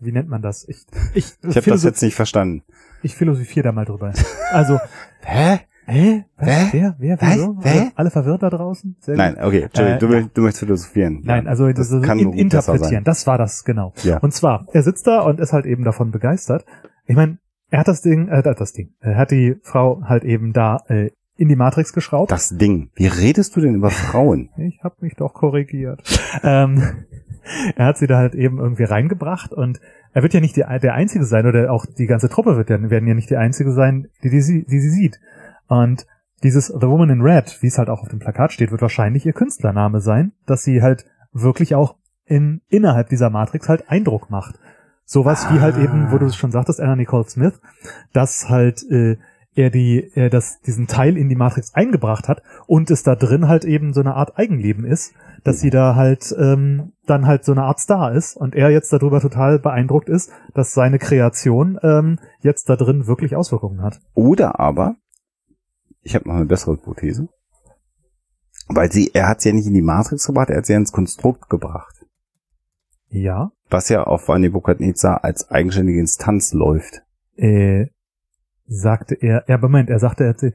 wie 0.00 0.12
nennt 0.12 0.28
man 0.28 0.42
das? 0.42 0.66
Ich, 0.68 0.84
ich, 1.14 1.32
ich 1.42 1.56
habe 1.56 1.70
das 1.70 1.82
jetzt 1.84 2.02
nicht 2.02 2.14
verstanden. 2.14 2.62
ich 3.02 3.14
philosophiere 3.16 3.64
da 3.64 3.72
mal 3.72 3.84
drüber. 3.84 4.12
Also, 4.52 4.78
Hä? 5.24 5.60
hä? 5.86 6.24
Was? 6.36 6.48
Hä? 6.48 6.68
Wer? 6.72 6.94
Wer? 6.98 7.18
Wieso? 7.20 7.56
Hä? 7.62 7.90
Alle, 7.94 8.10
verwirrt 8.10 8.42
da 8.42 8.50
draußen? 8.50 8.96
Sehr. 9.00 9.16
Nein, 9.16 9.36
okay, 9.42 9.62
Entschuldigung, 9.62 9.96
Äh, 9.96 9.98
du, 9.98 10.06
ja. 10.06 10.12
will- 10.12 10.30
du 10.34 10.40
möchtest 10.42 10.60
philosophieren. 10.64 11.20
Nein, 11.24 11.46
also 11.48 11.66
das, 11.72 11.88
das 11.88 12.02
kann 12.02 12.18
in, 12.18 12.32
interpretieren. 12.34 13.04
Das 13.04 13.26
war 13.26 13.38
das, 13.38 13.64
genau. 13.64 13.92
Ja. 14.02 14.18
Und 14.18 14.32
zwar, 14.34 14.66
er 14.72 14.82
sitzt 14.82 15.06
da 15.06 15.20
und 15.20 15.40
ist 15.40 15.52
halt 15.52 15.64
eben 15.66 15.84
davon 15.84 16.10
begeistert. 16.10 16.64
Ich 17.06 17.16
meine, 17.16 17.38
er 17.70 17.80
hat 17.80 17.88
das 17.88 18.02
Ding, 18.02 18.28
äh, 18.28 18.42
das 18.42 18.72
Ding, 18.72 18.90
er 19.00 19.16
hat 19.16 19.30
die 19.30 19.56
Frau 19.62 20.02
halt 20.04 20.24
eben 20.24 20.52
da 20.52 20.78
äh, 20.88 21.10
in 21.36 21.48
die 21.48 21.56
Matrix 21.56 21.92
geschraubt. 21.92 22.30
Das 22.30 22.56
Ding. 22.56 22.90
Wie 22.94 23.06
redest 23.06 23.56
du 23.56 23.60
denn 23.60 23.74
über 23.74 23.90
Frauen? 23.90 24.50
Ich 24.56 24.82
habe 24.82 24.96
mich 25.00 25.14
doch 25.14 25.34
korrigiert. 25.34 26.02
ähm, 26.42 27.04
er 27.76 27.86
hat 27.86 27.98
sie 27.98 28.06
da 28.06 28.18
halt 28.18 28.34
eben 28.34 28.58
irgendwie 28.58 28.84
reingebracht 28.84 29.52
und 29.52 29.80
er 30.12 30.22
wird 30.22 30.34
ja 30.34 30.40
nicht 30.40 30.56
die, 30.56 30.64
der 30.82 30.94
Einzige 30.94 31.24
sein 31.24 31.46
oder 31.46 31.70
auch 31.70 31.86
die 31.86 32.06
ganze 32.06 32.28
Truppe 32.28 32.56
wird 32.56 32.70
ja, 32.70 32.90
werden 32.90 33.06
ja 33.06 33.14
nicht 33.14 33.30
die 33.30 33.36
Einzige 33.36 33.72
sein, 33.72 34.08
die, 34.24 34.30
die, 34.30 34.40
sie, 34.40 34.64
die 34.64 34.80
sie 34.80 34.90
sieht. 34.90 35.20
Und 35.68 36.06
dieses 36.42 36.66
The 36.66 36.86
Woman 36.86 37.10
in 37.10 37.20
Red, 37.20 37.58
wie 37.60 37.66
es 37.66 37.78
halt 37.78 37.88
auch 37.88 38.02
auf 38.02 38.08
dem 38.08 38.18
Plakat 38.18 38.52
steht, 38.52 38.70
wird 38.70 38.82
wahrscheinlich 38.82 39.26
ihr 39.26 39.32
Künstlername 39.32 40.00
sein, 40.00 40.32
dass 40.46 40.62
sie 40.62 40.82
halt 40.82 41.06
wirklich 41.32 41.74
auch 41.74 41.96
in, 42.24 42.62
innerhalb 42.68 43.08
dieser 43.08 43.30
Matrix 43.30 43.68
halt 43.68 43.90
Eindruck 43.90 44.30
macht. 44.30 44.58
Sowas 45.04 45.46
wie 45.50 45.60
halt 45.60 45.76
eben, 45.76 46.10
wo 46.10 46.18
du 46.18 46.26
es 46.26 46.34
schon 46.34 46.50
sagtest, 46.50 46.80
Anna 46.80 46.96
Nicole 46.96 47.28
Smith, 47.28 47.60
dass 48.12 48.48
halt 48.48 48.82
äh, 48.90 49.18
er 49.56 49.70
die, 49.70 50.12
er 50.14 50.30
das, 50.30 50.60
diesen 50.60 50.86
Teil 50.86 51.16
in 51.16 51.28
die 51.28 51.34
Matrix 51.34 51.74
eingebracht 51.74 52.28
hat 52.28 52.42
und 52.66 52.90
es 52.90 53.02
da 53.02 53.16
drin 53.16 53.48
halt 53.48 53.64
eben 53.64 53.94
so 53.94 54.00
eine 54.00 54.14
Art 54.14 54.38
Eigenleben 54.38 54.84
ist, 54.84 55.14
dass 55.44 55.60
sie 55.60 55.70
da 55.70 55.94
halt 55.94 56.34
ähm, 56.38 56.92
dann 57.06 57.26
halt 57.26 57.44
so 57.44 57.52
eine 57.52 57.62
Art 57.62 57.80
Star 57.80 58.12
ist 58.12 58.36
und 58.36 58.54
er 58.54 58.70
jetzt 58.70 58.92
darüber 58.92 59.20
total 59.20 59.58
beeindruckt 59.58 60.08
ist, 60.08 60.30
dass 60.54 60.74
seine 60.74 60.98
Kreation 60.98 61.78
ähm, 61.82 62.18
jetzt 62.40 62.68
da 62.68 62.76
drin 62.76 63.06
wirklich 63.06 63.34
Auswirkungen 63.34 63.82
hat. 63.82 64.00
Oder 64.14 64.60
aber, 64.60 64.96
ich 66.02 66.14
habe 66.14 66.28
noch 66.28 66.36
eine 66.36 66.46
bessere 66.46 66.74
Hypothese, 66.74 67.28
weil 68.68 68.92
sie, 68.92 69.10
er 69.14 69.28
hat 69.28 69.40
sie 69.40 69.48
ja 69.48 69.54
nicht 69.54 69.66
in 69.66 69.74
die 69.74 69.82
Matrix 69.82 70.26
gebracht, 70.26 70.50
er 70.50 70.58
hat 70.58 70.66
sie 70.66 70.74
ja 70.74 70.78
ins 70.78 70.92
Konstrukt 70.92 71.48
gebracht. 71.48 72.04
Ja. 73.08 73.52
Was 73.70 73.88
ja 73.88 74.02
auf 74.04 74.28
Nebukadnezar 74.28 75.24
als 75.24 75.50
eigenständige 75.50 76.00
Instanz 76.00 76.52
läuft. 76.52 77.02
Äh, 77.36 77.86
sagte 78.66 79.14
er, 79.14 79.44
ja, 79.48 79.58
Moment, 79.58 79.90
er 79.90 79.98
sagte, 79.98 80.24
er 80.24 80.30
hat 80.30 80.40
sie, 80.40 80.52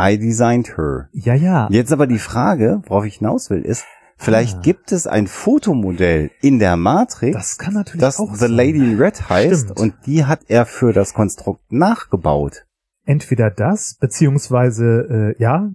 I 0.00 0.16
designed 0.18 0.76
her. 0.76 1.08
ja, 1.12 1.34
ja, 1.34 1.68
Jetzt 1.70 1.92
aber 1.92 2.06
die 2.06 2.18
Frage, 2.18 2.82
worauf 2.86 3.04
ich 3.04 3.16
hinaus 3.16 3.50
will, 3.50 3.62
ist, 3.62 3.84
vielleicht 4.16 4.58
Ah. 4.58 4.60
gibt 4.62 4.92
es 4.92 5.06
ein 5.06 5.26
Fotomodell 5.26 6.30
in 6.40 6.58
der 6.58 6.76
Matrix, 6.76 7.36
das 7.36 7.58
kann 7.58 7.74
natürlich 7.74 8.00
das 8.00 8.18
auch 8.20 8.32
The 8.32 8.40
sein. 8.46 8.52
Lady 8.52 8.78
in 8.92 9.00
Red 9.00 9.28
heißt 9.28 9.64
Stimmt. 9.70 9.80
und 9.80 9.94
die 10.06 10.24
hat 10.24 10.40
er 10.48 10.66
für 10.66 10.92
das 10.92 11.14
Konstrukt 11.14 11.72
nachgebaut. 11.72 12.64
Entweder 13.04 13.50
das, 13.50 13.96
beziehungsweise, 14.00 15.34
äh, 15.38 15.42
ja, 15.42 15.70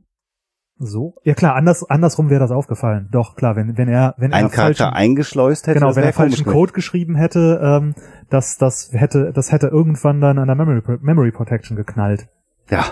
so. 0.77 1.15
Ja 1.23 1.33
klar, 1.33 1.55
anders, 1.55 1.89
andersrum 1.89 2.29
wäre 2.29 2.39
das 2.39 2.51
aufgefallen. 2.51 3.09
Doch, 3.11 3.35
klar, 3.35 3.55
wenn, 3.55 3.77
wenn 3.77 3.87
er, 3.87 4.15
wenn 4.17 4.33
Ein 4.33 4.45
er 4.45 4.49
Charakter 4.49 4.85
falschen, 4.85 4.97
eingeschleust 4.97 5.67
hätte, 5.67 5.75
genau, 5.79 5.87
das 5.89 5.95
wenn 5.97 6.03
er 6.03 6.13
falschen 6.13 6.45
Code 6.45 6.73
geschrieben 6.73 7.15
hätte, 7.15 7.59
ähm, 7.63 7.95
das, 8.29 8.57
das 8.57 8.89
hätte, 8.91 9.31
das 9.33 9.51
hätte 9.51 9.67
irgendwann 9.67 10.21
dann 10.21 10.39
an 10.39 10.47
der 10.47 10.55
Memory, 10.55 10.81
Memory 11.01 11.31
Protection 11.31 11.77
geknallt. 11.77 12.27
Ja. 12.69 12.83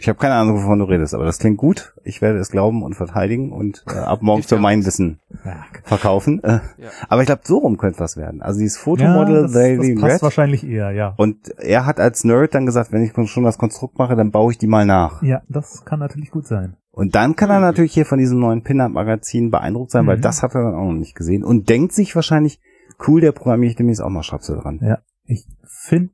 Ich 0.00 0.08
habe 0.08 0.16
keine 0.16 0.34
Ahnung, 0.34 0.62
wovon 0.62 0.78
du 0.78 0.84
redest, 0.84 1.12
aber 1.12 1.24
das 1.24 1.40
klingt 1.40 1.56
gut. 1.58 1.92
Ich 2.04 2.22
werde 2.22 2.38
es 2.38 2.52
glauben 2.52 2.84
und 2.84 2.94
verteidigen 2.94 3.50
und 3.50 3.82
äh, 3.88 3.98
ab 3.98 4.22
morgen 4.22 4.44
für 4.44 4.54
ja 4.54 4.60
mein. 4.60 4.86
Wissen 4.86 5.18
Ja, 5.44 5.64
verkaufen. 5.82 6.40
Äh, 6.44 6.60
Ja. 6.78 6.88
Aber 7.08 7.22
ich 7.22 7.26
glaube, 7.26 7.40
so 7.44 7.58
rum 7.58 7.78
könnte 7.78 7.98
was 7.98 8.16
werden. 8.16 8.40
Also 8.40 8.60
dieses 8.60 8.76
ja 8.78 8.84
Fotomodel 8.84 9.42
das, 9.42 9.52
The 9.54 9.58
Lady 9.58 9.90
in 9.90 9.94
das 9.96 10.02
passt 10.02 10.14
Red. 10.14 10.22
wahrscheinlich 10.22 10.64
eher, 10.64 10.92
ja. 10.92 11.14
Und 11.16 11.48
er 11.58 11.84
hat 11.84 11.98
als 11.98 12.22
Nerd 12.22 12.54
dann 12.54 12.64
gesagt, 12.64 12.92
wenn 12.92 13.02
ich 13.02 13.12
schon 13.28 13.42
das 13.42 13.58
Konstrukt 13.58 13.98
mache, 13.98 14.14
dann 14.14 14.30
baue 14.30 14.52
ich 14.52 14.58
die 14.58 14.68
mal 14.68 14.86
nach. 14.86 15.20
Ja, 15.24 15.42
das 15.48 15.84
kann 15.84 15.98
natürlich 15.98 16.30
gut 16.30 16.46
sein. 16.46 16.76
Und 16.98 17.14
dann 17.14 17.36
kann 17.36 17.48
er 17.50 17.60
natürlich 17.60 17.92
hier 17.94 18.04
von 18.06 18.18
diesem 18.18 18.40
neuen 18.40 18.62
Pin-Up-Magazin 18.64 19.50
beeindruckt 19.50 19.90
sein, 19.92 20.06
weil 20.06 20.16
Mhm. 20.18 20.22
das 20.22 20.42
hat 20.42 20.54
er 20.54 20.62
dann 20.64 20.74
auch 20.74 20.86
noch 20.86 20.98
nicht 20.98 21.14
gesehen. 21.14 21.44
Und 21.44 21.68
denkt 21.68 21.92
sich 21.92 22.14
wahrscheinlich, 22.16 22.60
cool, 23.06 23.20
der 23.20 23.32
programmiere 23.32 23.70
ich 23.70 23.76
demnächst 23.76 24.02
auch 24.02 24.08
mal 24.10 24.22
Schrapsel 24.24 24.58
dran. 24.58 24.80
Ja, 24.82 24.98
ich 25.24 25.46
finde 25.64 26.10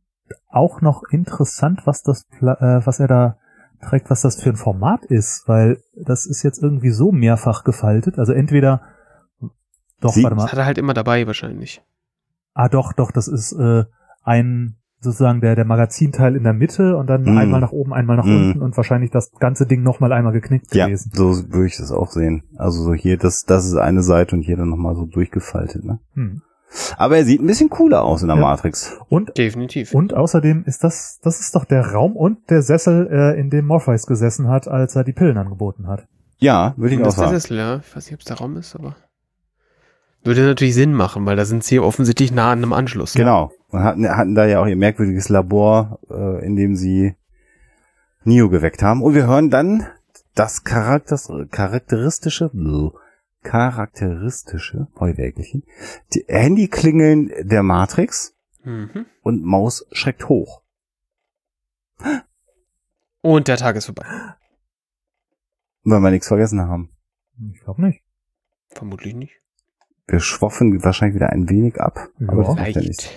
auch 0.49 0.81
noch 0.83 1.03
interessant, 1.11 1.81
was 1.87 2.03
das, 2.03 2.25
Pla- 2.25 2.61
äh, 2.61 2.87
was 2.87 3.01
er 3.01 3.09
da 3.09 3.39
trägt, 3.81 4.11
was 4.11 4.21
das 4.23 4.41
für 4.43 4.51
ein 4.51 4.57
Format 4.57 5.05
ist, 5.07 5.45
weil 5.47 5.79
das 5.95 6.27
ist 6.27 6.43
jetzt 6.43 6.63
irgendwie 6.63 6.91
so 6.91 7.13
mehrfach 7.13 7.65
gefaltet. 7.65 8.19
Also 8.19 8.33
entweder, 8.33 8.83
doch, 10.01 10.13
Sie- 10.13 10.23
warte 10.23 10.37
mal, 10.37 10.43
Das 10.43 10.53
hat 10.53 10.59
er 10.59 10.67
halt 10.67 10.79
immer 10.79 10.95
dabei 10.95 11.27
wahrscheinlich. 11.27 11.83
ah 12.55 12.69
doch, 12.69 12.93
doch, 12.93 13.11
das 13.11 13.27
ist 13.29 13.53
äh, 13.53 13.85
ein 14.23 14.77
sozusagen 15.05 15.41
der 15.41 15.55
der 15.55 15.65
Magazinteil 15.65 16.35
in 16.35 16.43
der 16.43 16.53
Mitte 16.55 16.97
und 16.97 17.07
dann 17.07 17.23
Mhm. 17.23 17.39
einmal 17.39 17.61
nach 17.61 17.71
oben, 17.73 17.93
einmal 17.95 18.17
nach 18.17 18.25
Mhm. 18.25 18.49
unten 18.49 18.63
und 18.63 18.77
wahrscheinlich 18.77 19.11
das 19.11 19.31
ganze 19.39 19.67
Ding 19.67 19.83
nochmal 19.85 20.13
einmal 20.13 20.33
geknickt 20.33 20.75
Ja, 20.75 20.87
gewesen. 20.87 21.13
so 21.15 21.53
würde 21.53 21.67
ich 21.67 21.77
das 21.77 21.93
auch 21.93 22.11
sehen. 22.11 22.43
Also 22.57 22.83
so 22.83 22.93
hier, 22.95 23.17
das, 23.17 23.45
das 23.45 23.67
ist 23.67 23.77
eine 23.77 24.03
Seite 24.03 24.35
und 24.35 24.43
hier 24.43 24.57
dann 24.57 24.71
nochmal 24.71 24.97
so 24.97 25.05
durchgefaltet. 25.07 25.85
Ne? 25.85 26.01
Hm. 26.15 26.43
Aber 26.97 27.17
er 27.17 27.25
sieht 27.25 27.41
ein 27.41 27.47
bisschen 27.47 27.71
cooler 27.71 28.03
aus 28.03 28.23
in 28.23 28.29
der 28.29 28.37
Ja. 28.37 28.43
Matrix. 28.43 28.99
Und 29.09 29.39
Definitiv. 29.39 29.95
und 29.95 30.13
außerdem 30.15 30.65
ist 30.67 30.83
das 30.83 31.21
das 31.23 31.39
ist 31.39 31.55
doch 31.55 31.65
der 31.65 31.93
Raum 31.93 32.17
und 32.17 32.51
der 32.51 32.63
Sessel, 32.63 33.07
äh, 33.13 33.39
in 33.39 33.49
dem 33.51 33.67
Morpheus 33.67 34.07
gesessen 34.07 34.49
hat, 34.49 34.67
als 34.67 34.97
er 34.97 35.05
die 35.05 35.13
Pillen 35.13 35.37
angeboten 35.39 35.87
hat. 35.87 36.07
Ja, 36.39 36.75
würde 36.77 36.95
ich 36.95 37.01
Und 37.01 37.07
auch 37.07 37.09
das 37.11 37.15
ist 37.15 37.21
der 37.21 37.27
sagen. 37.29 37.41
Sessel, 37.41 37.57
ja. 37.59 37.77
Ich 37.77 37.97
weiß 37.97 38.07
nicht, 38.07 38.15
ob 38.15 38.21
es 38.21 38.25
der 38.27 38.37
Raum 38.39 38.57
ist, 38.57 38.75
aber. 38.75 38.97
Würde 40.25 40.43
natürlich 40.47 40.75
Sinn 40.75 40.93
machen, 40.95 41.27
weil 41.27 41.37
da 41.37 41.45
sind 41.45 41.65
sie 41.65 41.79
offensichtlich 41.79 42.33
nah 42.33 42.51
an 42.53 42.59
einem 42.59 42.73
Anschluss. 42.73 43.13
Genau. 43.15 43.53
Und 43.69 43.81
hatten, 43.83 44.09
hatten 44.09 44.35
da 44.35 44.47
ja 44.47 44.61
auch 44.61 44.67
ihr 44.67 44.77
merkwürdiges 44.77 45.29
Labor, 45.29 45.99
äh, 46.11 46.45
in 46.47 46.57
dem 46.57 46.77
sie 46.77 47.15
Neo 48.25 48.49
geweckt 48.49 48.83
haben. 48.83 49.03
Und 49.03 49.15
wir 49.15 49.27
hören 49.27 49.51
dann 49.51 49.87
das 50.35 50.65
Charakters, 50.65 51.31
charakteristische, 51.51 52.49
bluh, 52.49 52.93
charakteristische, 53.43 54.89
Heuwägelchen, 54.99 55.65
die 56.15 56.25
Handyklingeln 56.27 57.31
der 57.43 57.63
Matrix 57.63 58.35
Mhm. 58.65 59.05
und 59.23 59.45
Maus 59.45 59.87
schreckt 59.93 60.29
hoch. 60.31 60.63
Und 63.21 63.49
der 63.49 63.59
Tag 63.59 63.77
ist 63.77 63.87
vorbei. 63.87 64.07
Weil 65.83 66.01
wir 66.01 66.11
nichts 66.11 66.29
vergessen 66.29 66.63
haben. 66.63 66.89
Ich 67.53 67.61
glaube 67.61 67.83
nicht. 67.83 68.03
Vermutlich 68.71 69.15
nicht. 69.15 69.35
Wir 70.07 70.21
schwoffen 70.21 70.83
wahrscheinlich 70.85 71.17
wieder 71.17 71.31
ein 71.31 71.49
wenig 71.49 71.81
ab. 71.81 71.99
Ja. 72.19 72.29
Aber 72.29 72.43
das 72.45 72.55
macht 72.57 72.69
ja 72.69 72.81
nichts. 72.81 73.09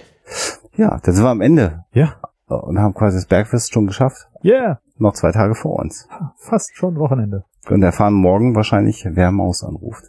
Ja, 0.75 0.99
dann 1.03 1.13
sind 1.15 1.23
wir 1.23 1.29
am 1.29 1.41
Ende 1.41 1.85
Ja. 1.91 2.15
und 2.47 2.79
haben 2.79 2.93
quasi 2.93 3.17
das 3.17 3.25
Bergfest 3.25 3.73
schon 3.73 3.87
geschafft. 3.87 4.27
Yeah. 4.43 4.79
Noch 4.97 5.13
zwei 5.13 5.31
Tage 5.31 5.55
vor 5.55 5.79
uns. 5.79 6.07
Fast 6.37 6.75
schon 6.75 6.97
Wochenende. 6.97 7.43
Und 7.69 7.83
erfahren 7.83 8.13
morgen 8.13 8.55
wahrscheinlich, 8.55 9.05
wer 9.09 9.31
Maus 9.31 9.63
anruft. 9.63 10.05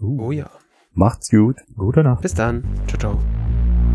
Oh 0.00 0.30
ja. 0.30 0.46
Macht's 0.92 1.30
gut. 1.30 1.56
Gute 1.76 2.02
Nacht. 2.02 2.22
Bis 2.22 2.34
dann. 2.34 2.64
Ciao, 2.86 2.98
ciao. 2.98 3.18